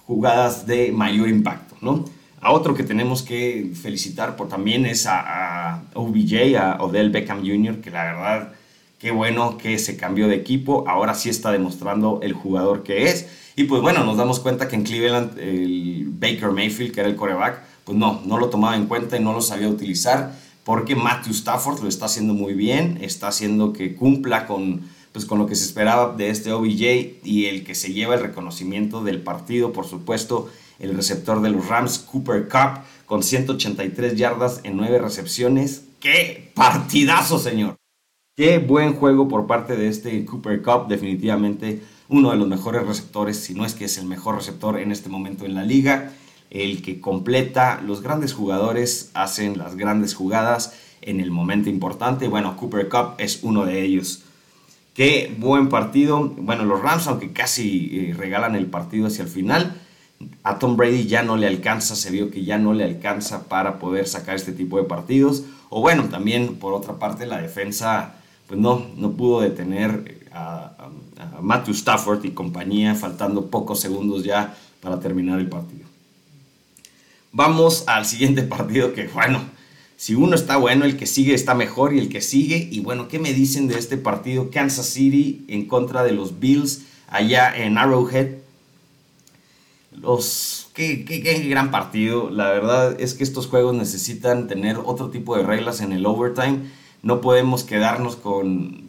jugadas 0.07 0.67
de 0.67 0.93
mayor 0.93 1.29
impacto, 1.29 1.77
¿no? 1.81 2.05
A 2.41 2.53
otro 2.53 2.75
que 2.75 2.85
tenemos 2.85 3.23
que 3.23 3.73
felicitar 3.75 4.37
por 4.37 4.49
también 4.49 4.87
es 4.87 5.07
a, 5.07 5.83
OBJ, 5.95 6.57
a 6.57 6.77
Odell 6.81 7.11
Beckham 7.11 7.41
Jr., 7.41 7.81
que 7.81 7.91
la 7.91 8.05
verdad, 8.05 8.53
qué 8.99 9.11
bueno 9.11 9.59
que 9.59 9.79
se 9.79 9.97
cambió 9.97 10.29
de 10.29 10.37
equipo, 10.37 10.85
ahora 10.87 11.15
sí 11.15 11.29
está 11.29 11.51
demostrando 11.51 12.21
el 12.23 12.35
jugador 12.35 12.83
que 12.85 13.09
es. 13.09 13.29
Y 13.57 13.65
pues 13.65 13.83
bueno, 13.83 14.05
nos 14.05 14.17
damos 14.17 14.39
cuenta 14.39 14.69
que 14.69 14.77
en 14.77 14.85
Cleveland 14.85 15.39
el 15.39 16.07
Baker 16.09 16.51
Mayfield, 16.51 16.93
que 16.93 17.01
era 17.01 17.09
el 17.09 17.17
coreback, 17.17 17.63
pues 17.85 17.99
no, 17.99 18.21
no 18.25 18.39
lo 18.39 18.49
tomaba 18.49 18.77
en 18.77 18.87
cuenta 18.87 19.17
y 19.17 19.21
no 19.21 19.33
lo 19.33 19.41
sabía 19.41 19.69
utilizar, 19.69 20.33
porque 20.63 20.95
Matthew 20.95 21.33
Stafford 21.33 21.83
lo 21.83 21.89
está 21.89 22.05
haciendo 22.05 22.35
muy 22.35 22.55
bien, 22.55 22.99
está 23.01 23.29
haciendo 23.29 23.73
que 23.73 23.97
cumpla 23.97 24.47
con 24.47 24.83
pues 25.17 25.25
con 25.25 25.39
lo 25.39 25.47
que 25.47 25.55
se 25.55 25.65
esperaba 25.65 26.15
de 26.15 26.29
este 26.29 26.53
OBJ 26.53 27.23
y 27.25 27.47
el 27.47 27.65
que 27.65 27.75
se 27.75 27.95
lleva 27.95 28.17
el 28.17 28.21
reconocimiento 28.21 29.03
del 29.03 29.23
partido, 29.23 29.73
por 29.73 29.87
supuesto, 29.87 30.51
el 30.79 30.95
receptor 30.95 31.41
de 31.41 31.49
los 31.49 31.69
Rams, 31.69 32.01
Cooper 32.01 32.49
Cup, 32.49 32.83
con 33.07 33.23
183 33.23 34.15
yardas 34.15 34.61
en 34.63 34.77
9 34.77 34.99
recepciones. 34.99 35.85
¡Qué 36.01 36.53
partidazo, 36.55 37.39
señor! 37.39 37.77
Qué 38.37 38.59
buen 38.59 38.93
juego 38.93 39.27
por 39.27 39.47
parte 39.47 39.75
de 39.75 39.89
este 39.89 40.23
Cooper 40.27 40.61
Cup, 40.61 40.87
definitivamente 40.87 41.81
uno 42.11 42.31
de 42.31 42.37
los 42.37 42.47
mejores 42.47 42.87
receptores, 42.87 43.39
si 43.39 43.55
no 43.55 43.65
es 43.65 43.73
que 43.73 43.87
es 43.87 43.97
el 43.97 44.05
mejor 44.05 44.35
receptor 44.35 44.79
en 44.79 44.93
este 44.93 45.09
momento 45.09 45.47
en 45.47 45.55
la 45.55 45.65
liga, 45.65 46.13
el 46.51 46.83
que 46.83 47.01
completa, 47.01 47.81
los 47.81 48.03
grandes 48.03 48.35
jugadores 48.35 49.13
hacen 49.15 49.57
las 49.57 49.77
grandes 49.77 50.13
jugadas 50.13 50.75
en 51.01 51.21
el 51.21 51.31
momento 51.31 51.71
importante, 51.71 52.29
bueno, 52.29 52.55
Cooper 52.59 52.91
Cup 52.91 53.15
es 53.17 53.41
uno 53.43 53.65
de 53.65 53.83
ellos. 53.83 54.25
Qué 54.97 55.37
buen 55.39 55.69
partido. 55.69 56.21
Bueno, 56.39 56.65
los 56.65 56.81
Rams, 56.81 57.07
aunque 57.07 57.31
casi 57.31 57.91
eh, 57.93 58.15
regalan 58.17 58.57
el 58.57 58.65
partido 58.65 59.09
hacia 59.09 59.25
el 59.25 59.29
final, 59.29 59.79
a 60.43 60.59
Tom 60.59 60.79
Brady 60.79 61.07
ya 61.07 61.23
no 61.23 61.37
le 61.37 61.47
alcanza, 61.47 61.95
se 61.95 62.11
vio 62.11 62.31
que 62.31 62.45
ya 62.45 62.57
no 62.57 62.73
le 62.73 62.85
alcanza 62.85 63.47
para 63.47 63.79
poder 63.79 64.09
sacar 64.09 64.37
este 64.37 64.53
tipo 64.53 64.79
de 64.79 64.85
partidos. 64.85 65.45
O 65.69 65.83
bueno, 65.83 66.05
también 66.05 66.57
por 66.57 66.73
otra 66.73 66.95
parte 66.95 67.27
la 67.27 67.43
defensa 67.43 68.15
pues 68.47 68.59
no, 68.59 68.87
no 68.97 69.13
pudo 69.13 69.43
detener 69.43 70.05
eh, 70.07 70.29
a, 70.33 70.73
a 71.19 71.43
Matthew 71.43 71.75
Stafford 71.75 72.25
y 72.25 72.31
compañía, 72.31 72.95
faltando 72.95 73.51
pocos 73.51 73.81
segundos 73.81 74.25
ya 74.25 74.57
para 74.81 74.99
terminar 74.99 75.39
el 75.41 75.51
partido. 75.51 75.85
Vamos 77.33 77.85
al 77.87 78.07
siguiente 78.07 78.45
partido 78.45 78.95
que 78.95 79.09
bueno, 79.09 79.43
si 79.97 80.15
uno 80.15 80.35
está 80.35 80.59
bueno, 80.59 80.85
el 80.85 80.97
que 80.97 81.07
sigue 81.07 81.35
está 81.35 81.55
mejor 81.55 81.95
y 81.95 81.99
el 81.99 82.09
que 82.09 82.21
sigue. 82.21 82.69
Y 82.71 82.81
bueno, 82.81 83.09
¿qué 83.09 83.19
me 83.19 83.33
dicen 83.33 83.67
de 83.67 83.79
este 83.79 83.97
partido? 83.97 84.51
Kansas 84.51 84.87
City 84.87 85.45
en 85.49 85.67
contra 85.67 86.05
de 86.05 86.13
los 86.13 86.39
Bills. 86.39 86.83
allá 87.09 87.57
en 87.57 87.79
Arrowhead. 87.79 88.37
Los, 89.93 90.69
qué, 90.75 90.97
gran 91.49 91.71
partido. 91.71 92.29
La 92.29 92.51
verdad 92.51 93.01
es 93.01 93.15
que 93.15 93.25
estos 93.25 93.47
juegos 93.47 93.75
necesitan 93.75 94.49
tener 94.49 94.77
otro 94.85 95.09
tipo 95.09 95.37
de 95.37 95.45
reglas 95.45 95.81
en 95.81 95.93
el 95.93 96.05
overtime. 96.05 96.59
No 97.03 97.23
podemos 97.23 97.65
quedarnos 97.65 98.17
con, 98.17 98.85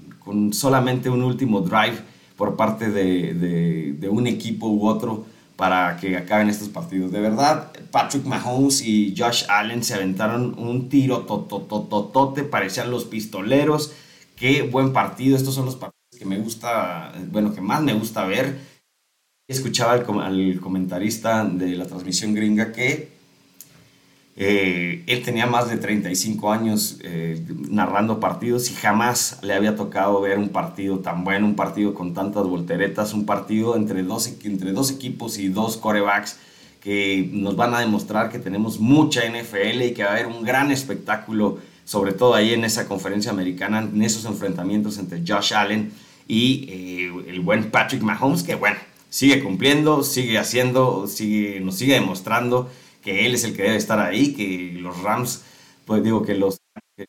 solamente 0.51 1.09
un 1.09 1.23
último 1.23 1.61
drive 1.61 1.99
por 2.35 2.57
parte 2.57 2.91
de, 2.91 3.95
de 3.97 4.09
un 4.09 4.27
equipo 4.27 4.67
u 4.67 4.87
otro 4.87 5.25
para 5.55 5.97
que 5.97 6.17
acaben 6.17 6.49
estos 6.49 6.67
partidos. 6.67 7.11
De 7.11 7.21
verdad, 7.21 7.71
Patrick 7.91 8.25
Mahomes 8.25 8.81
y 8.81 9.15
Josh 9.17 9.45
Allen 9.49 9.83
se 9.83 9.93
aventaron 9.93 10.57
un 10.57 10.89
tiro 10.89 11.21
totototote, 11.21 12.43
parecían 12.43 12.91
los 12.91 13.05
pistoleros. 13.05 13.93
Qué 14.35 14.61
buen 14.61 14.93
partido. 14.93 15.35
Estos 15.35 15.55
son 15.55 15.65
los 15.65 15.75
partidos 15.75 15.97
que 16.17 16.25
me 16.25 16.39
gusta, 16.39 17.13
bueno, 17.31 17.53
que 17.53 17.61
más 17.61 17.81
me 17.81 17.93
gusta 17.93 18.25
ver. 18.25 18.57
Escuchaba 19.47 19.93
al, 19.93 20.59
comentarista 20.59 21.45
de 21.45 21.75
la 21.75 21.85
transmisión 21.85 22.33
gringa 22.33 22.71
que 22.73 23.15
eh, 24.35 25.03
él 25.07 25.23
tenía 25.23 25.47
más 25.47 25.69
de 25.69 25.77
35 25.77 26.51
años 26.51 26.99
eh, 27.01 27.43
narrando 27.69 28.19
partidos 28.19 28.69
y 28.69 28.75
jamás 28.75 29.39
le 29.41 29.55
había 29.55 29.75
tocado 29.75 30.21
ver 30.21 30.37
un 30.37 30.49
partido 30.49 30.99
tan 30.99 31.23
bueno, 31.23 31.47
un 31.47 31.55
partido 31.55 31.95
con 31.95 32.13
tantas 32.13 32.43
volteretas, 32.43 33.13
un 33.13 33.25
partido 33.25 33.75
entre 33.75 34.03
dos, 34.03 34.27
entre 34.43 34.73
dos 34.73 34.91
equipos 34.91 35.39
y 35.39 35.47
dos 35.47 35.77
corebacks 35.77 36.37
que 36.81 37.29
nos 37.31 37.55
van 37.55 37.73
a 37.73 37.79
demostrar 37.79 38.31
que 38.31 38.39
tenemos 38.39 38.79
mucha 38.79 39.21
NFL 39.21 39.81
y 39.81 39.93
que 39.93 40.03
va 40.03 40.09
a 40.09 40.13
haber 40.13 40.27
un 40.27 40.43
gran 40.43 40.71
espectáculo, 40.71 41.59
sobre 41.85 42.13
todo 42.13 42.33
ahí 42.33 42.53
en 42.53 42.63
esa 42.63 42.87
conferencia 42.87 43.31
americana, 43.31 43.79
en 43.79 44.01
esos 44.01 44.25
enfrentamientos 44.25 44.97
entre 44.97 45.23
Josh 45.25 45.53
Allen 45.53 45.91
y 46.27 46.65
eh, 46.69 47.11
el 47.27 47.39
buen 47.41 47.71
Patrick 47.71 48.01
Mahomes, 48.01 48.43
que 48.43 48.55
bueno, 48.55 48.77
sigue 49.09 49.43
cumpliendo, 49.43 50.03
sigue 50.03 50.37
haciendo, 50.37 51.07
sigue, 51.07 51.59
nos 51.59 51.75
sigue 51.75 51.93
demostrando 51.93 52.69
que 53.01 53.25
él 53.25 53.35
es 53.35 53.43
el 53.43 53.55
que 53.55 53.63
debe 53.63 53.77
estar 53.77 53.99
ahí, 53.99 54.33
que 54.33 54.77
los 54.79 55.01
Rams, 55.01 55.43
pues 55.85 56.03
digo 56.03 56.23
que 56.23 56.35
los 56.35 56.57
de 56.97 57.07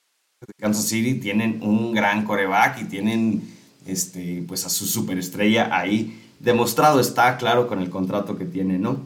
Kansas 0.57 0.87
City 0.87 1.15
tienen 1.15 1.61
un 1.63 1.93
gran 1.93 2.25
coreback 2.25 2.83
y 2.83 2.85
tienen 2.85 3.43
este, 3.87 4.45
pues 4.47 4.65
a 4.65 4.69
su 4.69 4.87
superestrella 4.87 5.77
ahí. 5.77 6.23
Demostrado 6.39 7.01
está, 7.01 7.37
claro, 7.37 7.67
con 7.67 7.81
el 7.81 7.91
contrato 7.91 8.39
que 8.39 8.45
tiene, 8.45 8.79
¿no? 8.79 9.01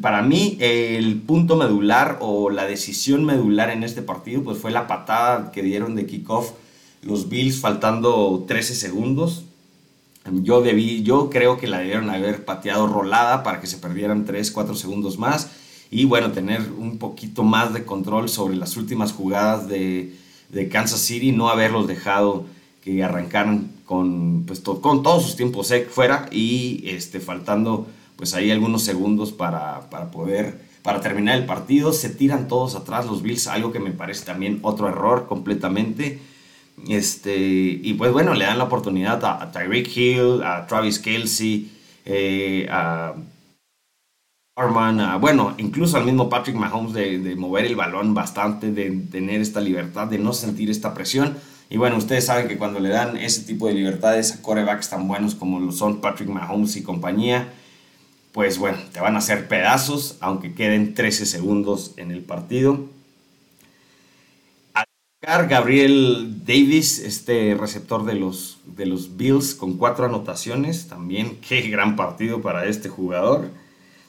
Para 0.00 0.22
mí, 0.22 0.56
el 0.60 1.20
punto 1.20 1.56
medular 1.56 2.18
o 2.20 2.50
la 2.50 2.66
decisión 2.66 3.24
medular 3.24 3.70
en 3.70 3.84
este 3.84 4.02
partido, 4.02 4.42
pues 4.42 4.58
fue 4.58 4.70
la 4.70 4.86
patada 4.86 5.52
que 5.52 5.62
dieron 5.62 5.94
de 5.94 6.06
kickoff 6.06 6.52
los 7.02 7.28
Bills 7.28 7.60
faltando 7.60 8.44
13 8.46 8.74
segundos. 8.74 9.44
Yo, 10.42 10.60
debí, 10.60 11.02
yo 11.02 11.30
creo 11.30 11.56
que 11.56 11.68
la 11.68 11.78
debieron 11.78 12.10
haber 12.10 12.44
pateado 12.44 12.86
rolada 12.86 13.42
para 13.42 13.60
que 13.60 13.66
se 13.66 13.78
perdieran 13.78 14.24
3, 14.24 14.50
4 14.50 14.74
segundos 14.74 15.18
más 15.18 15.50
y 15.90 16.04
bueno, 16.04 16.32
tener 16.32 16.60
un 16.76 16.98
poquito 16.98 17.44
más 17.44 17.72
de 17.72 17.84
control 17.84 18.28
sobre 18.28 18.56
las 18.56 18.76
últimas 18.76 19.12
jugadas 19.12 19.68
de, 19.68 20.14
de 20.50 20.68
Kansas 20.68 21.00
City, 21.00 21.32
no 21.32 21.48
haberlos 21.48 21.86
dejado 21.86 22.44
que 22.82 23.02
arrancaran 23.02 23.70
con, 23.86 24.44
pues, 24.46 24.60
con 24.60 25.02
todos 25.02 25.22
sus 25.22 25.36
tiempos 25.36 25.72
fuera 25.90 26.28
y 26.30 26.82
este, 26.84 27.20
faltando 27.20 27.86
pues 28.18 28.34
ahí 28.34 28.50
algunos 28.50 28.82
segundos 28.82 29.32
para, 29.32 29.88
para 29.88 30.10
poder 30.10 30.68
para 30.82 31.00
terminar 31.00 31.36
el 31.36 31.46
partido. 31.46 31.92
Se 31.92 32.10
tiran 32.10 32.48
todos 32.48 32.74
atrás 32.74 33.06
los 33.06 33.22
Bills, 33.22 33.46
algo 33.46 33.72
que 33.72 33.78
me 33.78 33.92
parece 33.92 34.24
también 34.24 34.58
otro 34.62 34.88
error 34.88 35.26
completamente. 35.26 36.20
Este, 36.88 37.36
y 37.36 37.94
pues 37.94 38.12
bueno, 38.12 38.34
le 38.34 38.44
dan 38.44 38.58
la 38.58 38.64
oportunidad 38.64 39.24
a, 39.24 39.50
Tyreek 39.52 39.96
Hill, 39.96 40.42
a 40.42 40.66
Travis 40.66 40.98
Kelsey, 40.98 41.72
eh, 42.04 42.66
a 42.70 43.14
bueno, 45.20 45.54
incluso 45.58 45.96
al 45.96 46.04
mismo 46.04 46.28
Patrick 46.28 46.56
Mahomes 46.56 46.92
de, 46.92 47.36
mover 47.36 47.64
el 47.64 47.76
balón 47.76 48.12
bastante, 48.12 48.72
de 48.72 48.90
tener 49.10 49.40
esta 49.40 49.60
libertad, 49.60 50.08
de 50.08 50.18
no 50.18 50.32
sentir 50.32 50.68
esta 50.68 50.94
presión. 50.94 51.36
Y 51.70 51.76
bueno, 51.76 51.96
ustedes 51.96 52.26
saben 52.26 52.48
que 52.48 52.58
cuando 52.58 52.80
le 52.80 52.88
dan 52.88 53.16
ese 53.16 53.42
tipo 53.42 53.68
de 53.68 53.74
libertades 53.74 54.32
a 54.32 54.42
corebacks 54.42 54.90
tan 54.90 55.06
buenos 55.06 55.34
como 55.36 55.60
lo 55.60 55.70
son 55.70 56.00
Patrick 56.00 56.28
Mahomes 56.28 56.76
y 56.76 56.82
compañía, 56.82 57.52
pues 58.32 58.58
bueno, 58.58 58.78
te 58.92 59.00
van 59.00 59.14
a 59.14 59.18
hacer 59.18 59.48
pedazos, 59.48 60.16
aunque 60.20 60.54
queden 60.54 60.94
13 60.94 61.26
segundos 61.26 61.94
en 61.96 62.10
el 62.10 62.22
partido. 62.22 62.88
Gabriel 65.48 66.44
Davis, 66.46 67.00
este 67.00 67.54
receptor 67.54 68.04
de 68.06 68.14
los, 68.14 68.58
de 68.64 68.86
los 68.86 69.16
Bills, 69.16 69.54
con 69.54 69.76
cuatro 69.76 70.06
anotaciones, 70.06 70.88
también 70.88 71.38
qué 71.46 71.60
gran 71.68 71.96
partido 71.96 72.40
para 72.40 72.66
este 72.66 72.88
jugador. 72.88 73.50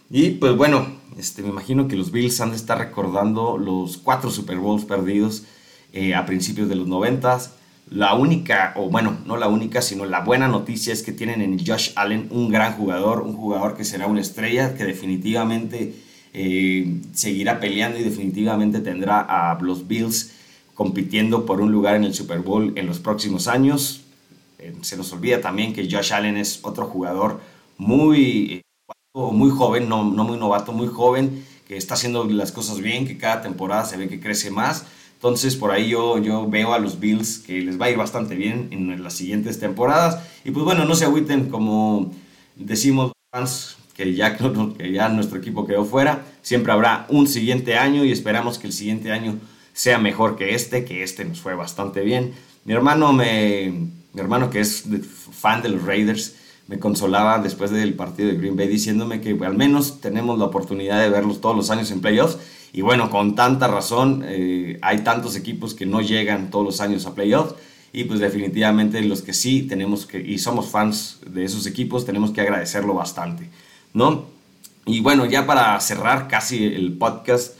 Y 0.09 0.31
pues 0.31 0.55
bueno, 0.55 0.88
este, 1.17 1.41
me 1.41 1.49
imagino 1.49 1.88
que 1.88 1.97
los 1.97 2.11
Bills 2.11 2.39
han 2.41 2.51
de 2.51 2.55
estar 2.55 2.77
recordando 2.77 3.57
los 3.57 3.97
cuatro 3.97 4.31
Super 4.31 4.57
Bowls 4.57 4.85
perdidos 4.85 5.43
eh, 5.91 6.15
a 6.15 6.25
principios 6.25 6.69
de 6.69 6.75
los 6.75 6.88
noventas. 6.88 7.55
La 7.91 8.13
única, 8.13 8.74
o 8.75 8.89
bueno, 8.89 9.17
no 9.25 9.36
la 9.38 9.48
única, 9.48 9.81
sino 9.81 10.05
la 10.05 10.22
buena 10.22 10.48
noticia 10.48 10.93
es 10.93 11.01
que 11.01 11.12
tienen 11.12 11.41
en 11.41 11.58
Josh 11.65 11.91
Allen 11.96 12.27
un 12.29 12.50
gran 12.50 12.74
jugador, 12.74 13.22
un 13.22 13.34
jugador 13.34 13.75
que 13.75 13.84
será 13.84 14.05
una 14.05 14.22
estrella, 14.22 14.75
que 14.75 14.84
definitivamente 14.84 15.96
eh, 16.34 17.01
seguirá 17.13 17.60
peleando 17.60 17.98
y 17.98 18.03
definitivamente 18.03 18.79
tendrá 18.81 19.19
a 19.22 19.60
los 19.62 19.88
Bills 19.88 20.34
compitiendo 20.75 21.46
por 21.46 21.62
un 21.62 21.72
lugar 21.72 21.96
en 21.96 22.03
el 22.03 22.13
Super 22.13 22.39
Bowl 22.39 22.74
en 22.75 22.86
los 22.86 23.00
próximos 23.00 23.48
años. 23.48 24.01
Eh, 24.60 24.75
se 24.81 24.96
nos 24.96 25.12
olvida 25.12 25.41
también 25.41 25.74
que 25.74 25.89
Josh 25.89 26.13
Allen 26.13 26.38
es 26.38 26.60
otro 26.62 26.86
jugador 26.86 27.41
muy 27.77 28.62
muy 29.13 29.50
joven, 29.50 29.89
no, 29.89 30.03
no 30.03 30.24
muy 30.24 30.38
novato, 30.38 30.72
muy 30.72 30.88
joven, 30.88 31.43
que 31.67 31.75
está 31.75 31.96
haciendo 31.96 32.24
las 32.25 32.51
cosas 32.51 32.79
bien, 32.79 33.08
que 33.08 33.17
cada 33.17 33.41
temporada 33.41 33.84
se 33.86 33.98
ve 33.98 34.08
que 34.08 34.19
crece 34.19 34.51
más. 34.51 34.86
Entonces, 35.19 35.57
por 35.57 35.71
ahí 35.71 35.89
yo, 35.89 36.17
yo 36.17 36.49
veo 36.49 36.73
a 36.73 36.79
los 36.79 37.01
Bills 37.01 37.39
que 37.39 37.59
les 37.59 37.79
va 37.79 37.88
a 37.88 37.89
ir 37.91 37.97
bastante 37.97 38.35
bien 38.35 38.69
en 38.71 39.03
las 39.03 39.15
siguientes 39.15 39.59
temporadas. 39.59 40.23
Y 40.45 40.51
pues 40.51 40.63
bueno, 40.63 40.85
no 40.85 40.95
se 40.95 41.03
agüiten, 41.03 41.49
como 41.49 42.13
decimos 42.55 43.11
fans, 43.29 43.75
que 43.95 44.13
ya, 44.13 44.38
que 44.77 44.93
ya 44.93 45.09
nuestro 45.09 45.38
equipo 45.38 45.67
quedó 45.67 45.83
fuera. 45.83 46.23
Siempre 46.41 46.71
habrá 46.71 47.05
un 47.09 47.27
siguiente 47.27 47.75
año 47.75 48.05
y 48.05 48.13
esperamos 48.13 48.59
que 48.59 48.67
el 48.67 48.71
siguiente 48.71 49.11
año 49.11 49.38
sea 49.73 49.97
mejor 49.97 50.38
que 50.38 50.55
este, 50.55 50.85
que 50.85 51.03
este 51.03 51.25
nos 51.25 51.41
fue 51.41 51.53
bastante 51.53 51.99
bien. 51.99 52.31
Mi 52.63 52.71
hermano, 52.71 53.11
me, 53.11 53.73
mi 54.13 54.21
hermano 54.21 54.49
que 54.49 54.61
es 54.61 54.85
fan 55.33 55.61
de 55.61 55.67
los 55.67 55.83
Raiders, 55.83 56.35
me 56.67 56.79
consolaba 56.79 57.39
después 57.39 57.71
del 57.71 57.93
partido 57.95 58.29
de 58.29 58.38
Green 58.38 58.55
Bay 58.55 58.69
diciéndome 58.69 59.19
que 59.19 59.38
al 59.43 59.57
menos 59.57 59.99
tenemos 59.99 60.39
la 60.39 60.45
oportunidad 60.45 61.01
de 61.01 61.09
verlos 61.09 61.41
todos 61.41 61.57
los 61.57 61.71
años 61.71 61.91
en 61.91 61.99
playoffs. 61.99 62.38
Y 62.71 62.81
bueno, 62.81 63.09
con 63.09 63.35
tanta 63.35 63.67
razón, 63.67 64.23
eh, 64.25 64.77
hay 64.81 64.99
tantos 64.99 65.35
equipos 65.35 65.73
que 65.73 65.85
no 65.85 66.01
llegan 66.01 66.51
todos 66.51 66.65
los 66.65 66.81
años 66.81 67.05
a 67.05 67.15
playoffs. 67.15 67.55
Y 67.91 68.03
pues 68.03 68.19
definitivamente 68.19 69.01
los 69.01 69.23
que 69.23 69.33
sí 69.33 69.63
tenemos 69.63 70.05
que, 70.05 70.19
y 70.19 70.38
somos 70.38 70.67
fans 70.67 71.19
de 71.25 71.43
esos 71.43 71.65
equipos, 71.65 72.05
tenemos 72.05 72.31
que 72.31 72.41
agradecerlo 72.41 72.93
bastante, 72.93 73.49
¿no? 73.93 74.25
Y 74.85 75.01
bueno, 75.01 75.25
ya 75.25 75.47
para 75.47 75.79
cerrar 75.79 76.27
casi 76.27 76.65
el 76.65 76.93
podcast, 76.93 77.55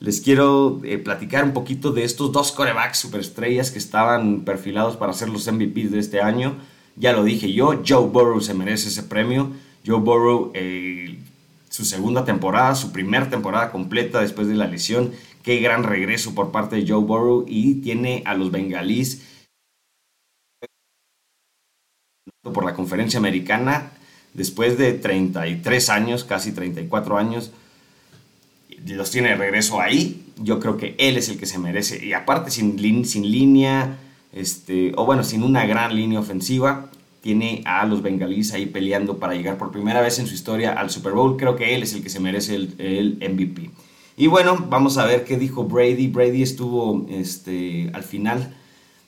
les 0.00 0.20
quiero 0.20 0.80
eh, 0.84 0.98
platicar 0.98 1.44
un 1.44 1.52
poquito 1.52 1.92
de 1.92 2.04
estos 2.04 2.32
dos 2.32 2.52
corebacks 2.52 2.98
superestrellas 2.98 3.70
que 3.70 3.78
estaban 3.78 4.42
perfilados 4.42 4.96
para 4.96 5.12
ser 5.12 5.28
los 5.28 5.50
MVPs 5.50 5.90
de 5.90 5.98
este 5.98 6.20
año. 6.22 6.56
Ya 6.96 7.12
lo 7.12 7.22
dije 7.22 7.52
yo, 7.52 7.82
Joe 7.86 8.06
Burrow 8.06 8.40
se 8.40 8.54
merece 8.54 8.88
ese 8.88 9.02
premio. 9.02 9.50
Joe 9.86 10.00
Burrow, 10.00 10.52
eh, 10.54 11.18
su 11.70 11.84
segunda 11.84 12.24
temporada, 12.24 12.74
su 12.74 12.92
primera 12.92 13.30
temporada 13.30 13.72
completa 13.72 14.20
después 14.20 14.48
de 14.48 14.54
la 14.54 14.66
lesión. 14.66 15.12
Qué 15.42 15.60
gran 15.60 15.84
regreso 15.84 16.34
por 16.34 16.50
parte 16.50 16.76
de 16.76 16.86
Joe 16.86 17.02
Burrow 17.02 17.46
y 17.48 17.76
tiene 17.76 18.22
a 18.26 18.34
los 18.34 18.50
bengalíes 18.50 19.22
por 22.42 22.64
la 22.64 22.74
conferencia 22.74 23.18
americana 23.18 23.92
después 24.34 24.76
de 24.76 24.92
33 24.92 25.90
años, 25.90 26.24
casi 26.24 26.52
34 26.52 27.16
años. 27.16 27.52
Los 28.86 29.10
tiene 29.10 29.30
de 29.30 29.36
regreso 29.36 29.80
ahí. 29.80 30.26
Yo 30.38 30.58
creo 30.58 30.76
que 30.76 30.96
él 30.98 31.16
es 31.16 31.28
el 31.28 31.38
que 31.38 31.46
se 31.46 31.58
merece. 31.58 32.04
Y 32.04 32.14
aparte, 32.14 32.50
sin, 32.50 33.04
sin 33.04 33.30
línea 33.30 33.98
este, 34.32 34.92
o 34.96 35.04
bueno, 35.04 35.22
sin 35.22 35.42
una 35.42 35.66
gran 35.66 35.94
línea 35.94 36.20
ofensiva, 36.20 36.90
tiene 37.20 37.62
a 37.66 37.84
los 37.86 38.02
bengalíes 38.02 38.52
ahí 38.52 38.66
peleando 38.66 39.18
para 39.18 39.34
llegar 39.34 39.58
por 39.58 39.70
primera 39.70 40.00
vez 40.00 40.18
en 40.18 40.26
su 40.26 40.34
historia 40.34 40.72
al 40.72 40.90
Super 40.90 41.12
Bowl. 41.12 41.36
Creo 41.36 41.56
que 41.56 41.74
él 41.74 41.82
es 41.82 41.92
el 41.92 42.02
que 42.02 42.08
se 42.08 42.20
merece 42.20 42.54
el, 42.54 43.18
MVP. 43.20 43.70
Y 44.16 44.26
bueno, 44.26 44.66
vamos 44.68 44.98
a 44.98 45.04
ver 45.04 45.24
qué 45.24 45.36
dijo 45.36 45.64
Brady. 45.64 46.08
Brady 46.08 46.42
estuvo 46.42 47.06
este, 47.10 47.90
al 47.92 48.02
final 48.02 48.54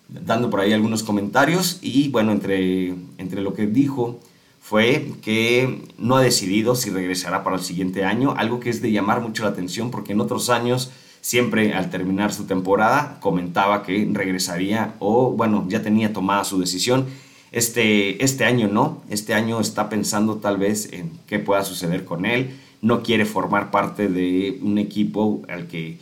dando 0.09 0.51
por 0.51 0.61
ahí 0.61 0.73
algunos 0.73 1.03
comentarios 1.03 1.79
y 1.81 2.09
bueno, 2.09 2.33
entre, 2.33 2.95
entre 3.19 3.41
lo 3.41 3.55
que 3.55 3.67
dijo 3.67 4.21
fue 4.61 5.13
que 5.23 5.83
no 5.99 6.17
ha 6.17 6.23
decidido 6.23 6.77
si 6.77 6.91
regresará 6.91 7.43
para 7.43 7.57
el 7.57 7.63
siguiente 7.63 8.05
año, 8.05 8.35
algo 8.37 8.61
que 8.61 8.71
es 8.71 8.81
de 8.81 8.93
llamar 8.93 9.21
mucho 9.21 9.43
la 9.43 9.51
atención 9.51 9.91
porque 9.91 10.13
en 10.13 10.21
otros 10.21 10.51
años 10.51 10.93
siempre 11.21 11.73
al 11.73 11.91
terminar 11.91 12.33
su 12.33 12.45
temporada 12.45 13.19
comentaba 13.21 13.83
que 13.83 14.09
regresaría 14.13 14.95
o 14.99 15.31
bueno, 15.33 15.65
ya 15.69 15.83
tenía 15.83 16.13
tomada 16.13 16.45
su 16.45 16.61
decisión. 16.61 17.07
Este, 17.53 18.25
este 18.25 18.47
año 18.47 18.67
no, 18.67 19.03
este 19.11 19.35
año 19.35 19.61
está 19.61 19.91
pensando 19.91 20.37
tal 20.37 20.57
vez 20.57 20.91
en 20.91 21.11
qué 21.27 21.39
pueda 21.39 21.63
suceder 21.65 22.07
con 22.07 22.25
él, 22.25 22.57
no 22.81 23.03
quiere 23.03 23.27
formar 23.27 23.71
parte 23.71 24.09
de 24.09 24.59
un 24.63 24.79
equipo 24.79 25.43
al 25.49 25.69
que, 25.69 25.99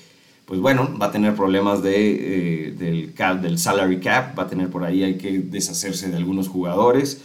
pues 0.46 0.60
bueno, 0.60 0.96
va 1.00 1.06
a 1.06 1.10
tener 1.10 1.34
problemas 1.34 1.82
de, 1.82 2.68
eh, 2.68 2.70
del, 2.70 3.12
cap, 3.14 3.40
del 3.40 3.58
salary 3.58 3.98
cap, 3.98 4.38
va 4.38 4.44
a 4.44 4.46
tener 4.46 4.70
por 4.70 4.84
ahí, 4.84 5.02
hay 5.02 5.18
que 5.18 5.40
deshacerse 5.40 6.08
de 6.08 6.16
algunos 6.16 6.48
jugadores, 6.48 7.20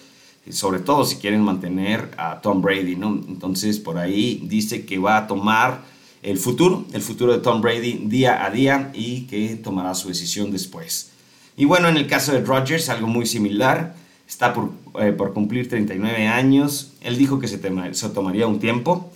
sobre 0.50 0.80
todo 0.80 1.06
si 1.06 1.18
quieren 1.18 1.42
mantener 1.42 2.10
a 2.18 2.42
Tom 2.42 2.64
Brady, 2.64 2.96
¿no? 2.96 3.22
Entonces 3.28 3.80
por 3.80 4.00
ahí 4.00 4.42
dice 4.48 4.86
que 4.86 4.98
va 4.98 5.18
a 5.18 5.28
tomar 5.28 5.84
el 6.24 6.40
futuro, 6.40 6.84
el 6.94 7.02
futuro 7.02 7.32
de 7.32 7.40
Tom 7.40 7.62
Brady 7.62 8.06
día 8.06 8.44
a 8.44 8.50
día 8.50 8.92
y 8.96 9.22
que 9.28 9.56
tomará 9.56 9.94
su 9.94 10.08
decisión 10.08 10.52
después. 10.52 11.12
Y 11.56 11.66
bueno, 11.66 11.88
en 11.88 11.98
el 11.98 12.08
caso 12.08 12.32
de 12.32 12.42
Rodgers, 12.42 12.90
algo 12.90 13.08
muy 13.08 13.28
similar 13.28 13.96
está 14.28 14.54
por, 14.54 14.72
eh, 15.00 15.12
por 15.12 15.34
cumplir 15.34 15.70
39 15.70 16.28
años. 16.28 16.94
Él 17.02 17.18
dijo 17.18 17.40
que 17.40 17.48
se, 17.48 17.60
se, 17.94 18.10
tomaría 18.10 18.48
un 18.48 18.60
tiempo 18.60 19.12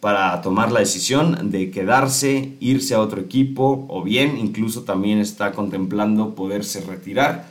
para 0.00 0.40
tomar 0.42 0.72
la 0.72 0.80
decisión 0.80 1.50
de 1.50 1.70
quedarse, 1.70 2.52
irse 2.60 2.94
a 2.94 3.00
otro 3.00 3.20
equipo 3.20 3.86
o 3.88 4.02
bien 4.02 4.38
incluso 4.38 4.82
también 4.82 5.18
está 5.18 5.52
contemplando 5.52 6.34
poderse 6.34 6.80
retirar. 6.80 7.48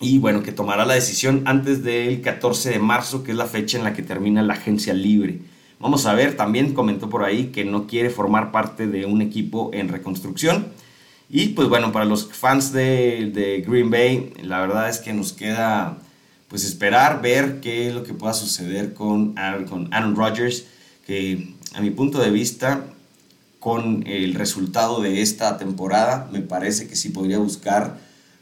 Y 0.00 0.18
bueno, 0.18 0.42
que 0.42 0.52
tomará 0.52 0.86
la 0.86 0.94
decisión 0.94 1.42
antes 1.44 1.84
del 1.84 2.22
14 2.22 2.70
de 2.70 2.78
marzo, 2.78 3.22
que 3.22 3.32
es 3.32 3.36
la 3.36 3.46
fecha 3.46 3.76
en 3.76 3.84
la 3.84 3.92
que 3.92 4.02
termina 4.02 4.42
la 4.42 4.54
agencia 4.54 4.94
libre. 4.94 5.40
Vamos 5.78 6.06
a 6.06 6.14
ver, 6.14 6.36
también 6.36 6.72
comentó 6.72 7.10
por 7.10 7.22
ahí 7.22 7.46
que 7.46 7.64
no 7.64 7.86
quiere 7.86 8.08
formar 8.08 8.50
parte 8.50 8.86
de 8.86 9.04
un 9.04 9.20
equipo 9.20 9.70
en 9.74 9.88
reconstrucción 9.88 10.68
y 11.32 11.48
pues 11.48 11.68
bueno, 11.68 11.92
para 11.92 12.04
los 12.04 12.26
fans 12.32 12.72
de, 12.72 13.64
Green 13.66 13.88
Bay, 13.88 14.32
la 14.42 14.60
verdad 14.60 14.88
es 14.88 14.98
que 14.98 15.12
nos 15.12 15.32
queda 15.32 15.98
pues 16.48 16.64
esperar, 16.64 17.22
ver 17.22 17.60
qué 17.60 17.86
es 17.86 17.94
lo 17.94 18.02
que 18.02 18.14
pueda 18.14 18.34
suceder 18.34 18.94
con 18.94 19.38
Aaron, 19.38 19.64
con 19.66 19.94
Aaron 19.94 20.16
Rodgers, 20.16 20.64
que 21.06 21.54
a 21.74 21.80
mi 21.80 21.90
punto 21.90 22.18
de 22.18 22.30
vista, 22.30 22.84
con 23.60 24.04
el 24.08 24.34
resultado 24.34 25.00
de 25.00 25.22
esta 25.22 25.56
temporada, 25.56 26.28
me 26.32 26.40
parece 26.40 26.88
que 26.88 26.96
sí 26.96 27.10
podría 27.10 27.38
buscar 27.38 27.98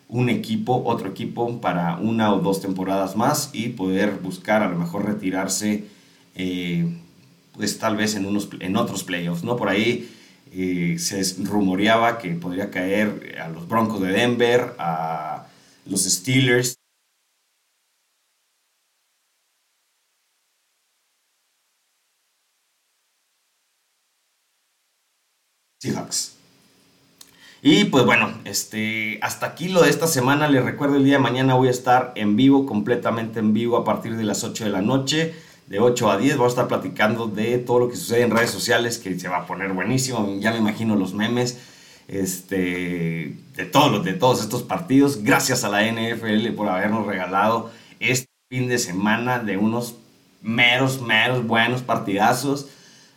un 0.09 0.31
equipo, 0.31 0.83
otro 0.87 1.11
equipo 1.11 1.61
para 1.61 1.99
una 1.99 2.33
o 2.33 2.41
dos 2.41 2.63
temporadas 2.63 3.17
más 3.17 3.51
y 3.53 3.69
poder 3.69 4.19
buscar 4.23 4.63
a 4.63 4.69
lo 4.71 4.79
mejor 4.79 5.05
retirarse 5.05 5.85
eh, 6.35 6.89
pues 7.53 7.79
tal 7.79 7.97
vez 7.97 8.15
en, 8.15 8.25
unos, 8.25 8.49
en 8.61 8.77
otros 8.77 9.05
playoffs, 9.05 9.45
¿no? 9.45 9.57
Por 9.57 9.69
ahí 9.69 10.09
se 10.99 11.23
rumoreaba 11.45 12.19
que 12.19 12.31
podría 12.35 12.71
caer 12.71 13.37
a 13.43 13.49
los 13.49 13.69
Broncos 13.69 14.01
de 14.01 14.09
Denver, 14.13 14.75
a 14.79 15.47
los 15.87 16.05
Steelers. 16.05 16.79
Seahawks. 25.81 26.35
Y 27.63 27.85
pues 27.87 28.05
bueno, 28.05 28.33
este, 28.45 29.19
hasta 29.23 29.47
aquí 29.47 29.69
lo 29.69 29.83
de 29.83 29.91
esta 29.91 30.07
semana. 30.07 30.49
Les 30.49 30.65
recuerdo 30.65 30.97
el 30.97 31.05
día 31.05 31.15
de 31.15 31.23
mañana 31.23 31.55
voy 31.55 31.69
a 31.69 31.73
estar 31.73 32.13
en 32.15 32.37
vivo, 32.37 32.67
completamente 32.67 33.41
en 33.41 33.53
vivo 33.53 33.77
a 33.77 33.85
partir 33.85 34.17
de 34.17 34.25
las 34.25 34.45
8 34.45 34.65
de 34.65 34.71
la 34.71 34.83
noche 34.83 35.35
de 35.69 35.79
8 35.81 36.11
a 36.11 36.19
10. 36.19 36.37
Vamos 36.37 36.53
a 36.53 36.55
estar 36.55 36.69
platicando 36.69 37.27
de 37.27 37.59
todo 37.59 37.81
lo 37.81 37.89
que 37.89 37.97
sucede 37.97 38.23
en 38.23 38.31
redes 38.31 38.51
sociales, 38.51 38.99
que 38.99 39.19
se 39.19 39.29
va 39.29 39.39
a 39.39 39.47
poner 39.47 39.73
buenísimo. 39.73 40.37
Ya 40.41 40.53
me 40.53 40.59
imagino 40.59 40.97
los 40.97 41.15
memes 41.15 41.59
este, 42.09 43.35
de, 43.57 43.65
todos, 43.71 44.05
de 44.05 44.15
todos 44.15 44.41
estos 44.41 44.63
partidos. 44.63 45.23
Gracias 45.23 45.65
a 45.65 45.69
la 45.69 45.87
NFL 45.91 46.49
por 46.57 46.69
habernos 46.69 47.07
regalado 47.07 47.71
este 48.01 48.29
fin 48.49 48.69
de 48.69 48.79
semana 48.79 49.39
de 49.39 49.57
unos 49.57 49.95
meros, 50.43 51.03
meros 51.03 51.47
buenos 51.47 51.83
partidazos. 51.83 52.69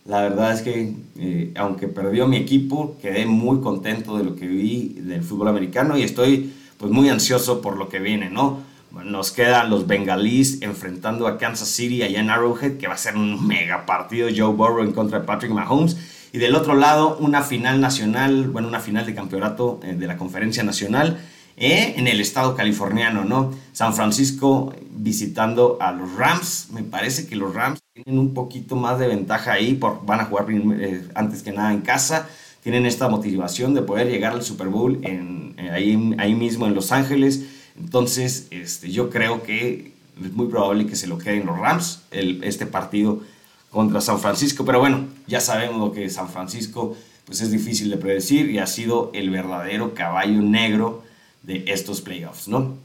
La 0.05 0.21
verdad 0.21 0.51
es 0.53 0.61
que, 0.61 0.95
eh, 1.19 1.53
aunque 1.55 1.87
perdió 1.87 2.27
mi 2.27 2.37
equipo, 2.37 2.97
quedé 3.01 3.25
muy 3.25 3.61
contento 3.61 4.17
de 4.17 4.23
lo 4.23 4.35
que 4.35 4.47
vi 4.47 4.95
del 4.97 5.23
fútbol 5.23 5.47
americano 5.47 5.97
y 5.97 6.03
estoy 6.03 6.53
pues 6.77 6.91
muy 6.91 7.09
ansioso 7.09 7.61
por 7.61 7.77
lo 7.77 7.87
que 7.87 7.99
viene, 7.99 8.29
¿no? 8.29 8.70
Nos 8.91 9.31
quedan 9.31 9.69
los 9.69 9.87
bengalíes 9.87 10.61
enfrentando 10.61 11.25
a 11.27 11.37
Kansas 11.37 11.69
City 11.69 12.03
allá 12.03 12.19
en 12.19 12.29
Arrowhead, 12.29 12.77
que 12.77 12.87
va 12.87 12.95
a 12.95 12.97
ser 12.97 13.15
un 13.15 13.47
mega 13.47 13.85
partido. 13.85 14.27
Joe 14.35 14.53
Burrow 14.53 14.83
en 14.83 14.91
contra 14.91 15.19
de 15.19 15.25
Patrick 15.25 15.51
Mahomes. 15.51 15.95
Y 16.33 16.39
del 16.39 16.55
otro 16.55 16.75
lado, 16.75 17.17
una 17.19 17.41
final 17.41 17.79
nacional, 17.79 18.49
bueno, 18.49 18.67
una 18.67 18.79
final 18.79 19.05
de 19.05 19.15
campeonato 19.15 19.79
eh, 19.83 19.93
de 19.93 20.07
la 20.07 20.17
Conferencia 20.17 20.63
Nacional 20.63 21.19
eh, 21.57 21.93
en 21.97 22.07
el 22.07 22.19
estado 22.21 22.55
californiano, 22.55 23.23
¿no? 23.23 23.51
San 23.71 23.93
Francisco 23.93 24.73
visitando 24.89 25.77
a 25.81 25.91
los 25.93 26.13
Rams. 26.15 26.67
Me 26.71 26.83
parece 26.83 27.27
que 27.27 27.35
los 27.35 27.53
Rams 27.53 27.79
tienen 27.93 28.19
un 28.19 28.33
poquito 28.33 28.75
más 28.75 28.99
de 28.99 29.07
ventaja 29.07 29.53
ahí, 29.53 29.73
por, 29.73 30.05
van 30.05 30.19
a 30.19 30.25
jugar 30.25 30.47
eh, 30.49 31.07
antes 31.15 31.43
que 31.43 31.51
nada 31.51 31.73
en 31.73 31.81
casa. 31.81 32.27
Tienen 32.61 32.85
esta 32.85 33.07
motivación 33.09 33.73
de 33.73 33.81
poder 33.81 34.07
llegar 34.07 34.33
al 34.33 34.43
Super 34.43 34.67
Bowl 34.67 34.99
en, 35.03 35.55
ahí, 35.71 36.15
ahí 36.17 36.35
mismo 36.35 36.67
en 36.67 36.75
Los 36.75 36.91
Ángeles 36.91 37.45
entonces, 37.79 38.47
este, 38.51 38.91
yo 38.91 39.09
creo 39.09 39.43
que 39.43 39.93
es 40.23 40.33
muy 40.33 40.47
probable 40.47 40.85
que 40.85 40.95
se 40.95 41.07
lo 41.07 41.17
queden 41.17 41.45
los 41.45 41.57
Rams 41.57 42.03
este 42.11 42.65
partido 42.65 43.21
contra 43.69 44.01
San 44.01 44.19
Francisco. 44.19 44.65
Pero 44.65 44.79
bueno, 44.79 45.07
ya 45.27 45.39
sabemos 45.39 45.79
lo 45.79 45.91
que 45.91 46.09
San 46.09 46.29
Francisco 46.29 46.95
pues 47.25 47.41
es 47.41 47.51
difícil 47.51 47.89
de 47.89 47.97
predecir 47.97 48.49
y 48.49 48.59
ha 48.59 48.67
sido 48.67 49.11
el 49.13 49.29
verdadero 49.29 49.93
caballo 49.93 50.41
negro 50.41 51.03
de 51.43 51.63
estos 51.67 52.01
playoffs, 52.01 52.47
¿no? 52.47 52.77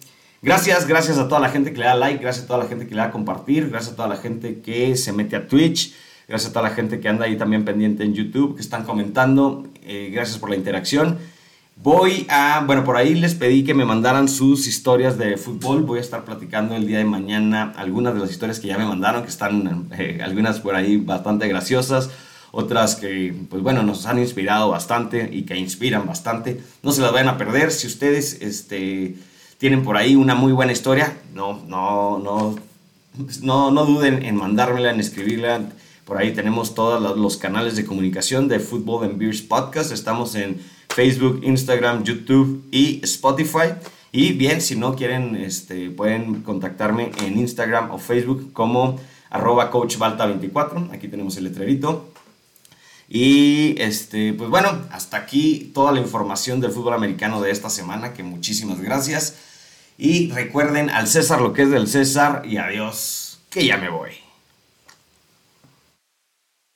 Gracias, 0.43 0.87
gracias 0.87 1.19
a 1.19 1.27
toda 1.27 1.41
la 1.41 1.49
gente 1.49 1.73
que 1.73 1.79
le 1.79 1.87
da 1.87 1.95
like, 1.95 2.23
gracias 2.23 2.45
a 2.45 2.49
toda 2.49 2.61
la 2.61 2.69
gente 2.69 2.87
que 2.87 2.95
le 2.95 3.01
da 3.01 3.11
compartir, 3.11 3.69
gracias 3.69 3.95
a 3.95 3.97
toda 3.97 4.09
la 4.09 4.17
gente 4.17 4.61
que 4.61 4.97
se 4.97 5.13
mete 5.13 5.35
a 5.35 5.49
Twitch, 5.49 5.95
gracias 6.29 6.51
a 6.51 6.53
toda 6.53 6.69
la 6.69 6.75
gente 6.75 7.01
que 7.01 7.09
anda 7.09 7.25
ahí 7.25 7.37
también 7.37 7.65
pendiente 7.65 8.05
en 8.05 8.15
YouTube, 8.15 8.55
que 8.55 8.61
están 8.61 8.85
comentando, 8.85 9.67
eh, 9.83 10.11
gracias 10.13 10.39
por 10.39 10.51
la 10.51 10.57
interacción. 10.57 11.19
Voy 11.83 12.27
a, 12.31 12.65
bueno, 12.67 12.85
por 12.85 12.97
ahí 12.97 13.15
les 13.15 13.35
pedí 13.35 13.63
que 13.63 13.75
me 13.75 13.85
mandaran 13.85 14.29
sus 14.29 14.67
historias 14.67 15.19
de 15.19 15.37
fútbol. 15.37 15.83
Voy 15.83 15.99
a 15.99 16.01
estar 16.01 16.25
platicando 16.25 16.75
el 16.75 16.87
día 16.87 16.99
de 16.99 17.05
mañana 17.05 17.75
algunas 17.77 18.15
de 18.15 18.21
las 18.21 18.31
historias 18.31 18.61
que 18.61 18.69
ya 18.69 18.79
me 18.79 18.87
mandaron, 18.87 19.23
que 19.23 19.29
están 19.29 19.89
eh, 19.93 20.19
algunas 20.25 20.59
por 20.59 20.75
ahí 20.75 20.97
bastante 20.97 21.47
graciosas, 21.49 22.09
otras 22.51 22.97
que, 22.97 23.35
pues 23.51 23.63
bueno, 23.63 23.83
nos 23.83 24.07
han 24.07 24.19
inspirado 24.19 24.71
bastante 24.71 25.29
y 25.31 25.43
que 25.43 25.57
inspiran 25.57 26.07
bastante. 26.07 26.63
No 26.83 26.93
se 26.93 27.03
las 27.03 27.13
vayan 27.13 27.29
a 27.29 27.37
perder. 27.37 27.71
Si 27.71 27.87
ustedes 27.87 28.41
este, 28.41 29.17
tienen 29.59 29.85
por 29.85 29.99
ahí 29.99 30.17
una 30.17 30.35
muy 30.35 30.53
buena 30.53 30.73
historia, 30.73 31.19
no, 31.35 31.63
no, 31.69 32.19
no, 32.19 32.57
no, 33.43 33.71
no 33.71 33.85
duden 33.85 34.25
en 34.25 34.35
mandármela, 34.35 34.91
en 34.91 34.99
escribirla. 34.99 35.61
Por 36.07 36.17
ahí 36.17 36.33
tenemos 36.33 36.75
todos 36.75 37.19
los 37.19 37.37
canales 37.37 37.77
de 37.77 37.85
comunicación 37.85 38.49
de 38.49 38.61
Football 38.61 39.05
and 39.05 39.19
Beers 39.19 39.43
Podcast. 39.43 39.93
Estamos 39.93 40.37
en 40.37 40.59
Facebook, 40.89 41.41
Instagram, 41.43 42.05
YouTube 42.05 42.67
y 42.71 43.01
Spotify. 43.05 43.75
Y 44.13 44.33
bien, 44.33 44.61
si 44.61 44.77
no 44.77 44.97
quieren, 44.97 45.37
este, 45.37 45.91
pueden 45.91 46.43
contactarme 46.43 47.11
en 47.25 47.39
Instagram 47.39 47.91
o 47.91 47.99
Facebook 47.99 48.53
como 48.53 48.99
arroba 49.31 49.71
coachbalta24. 49.71 50.93
Aquí 50.93 51.09
tenemos 51.09 51.37
el 51.37 51.45
letrerito. 51.45 52.11
Y 53.09 53.81
este, 53.81 54.33
pues 54.33 54.51
bueno, 54.51 54.87
hasta 54.91 55.17
aquí 55.17 55.71
toda 55.75 55.93
la 55.93 56.01
información 56.01 56.61
del 56.61 56.73
fútbol 56.73 56.95
americano 56.95 57.41
de 57.41 57.51
esta 57.51 57.71
semana, 57.71 58.15
que 58.15 58.23
muchísimas 58.23 58.81
gracias. 58.81 59.37
Y 59.99 60.31
recuerden 60.31 60.91
al 60.91 61.07
César 61.07 61.41
lo 61.41 61.53
que 61.53 61.63
es 61.63 61.71
del 61.71 61.89
César 61.89 62.43
y 62.45 62.57
adiós, 62.57 63.41
que 63.49 63.65
ya 63.65 63.77
me 63.77 63.89
voy. 63.89 64.26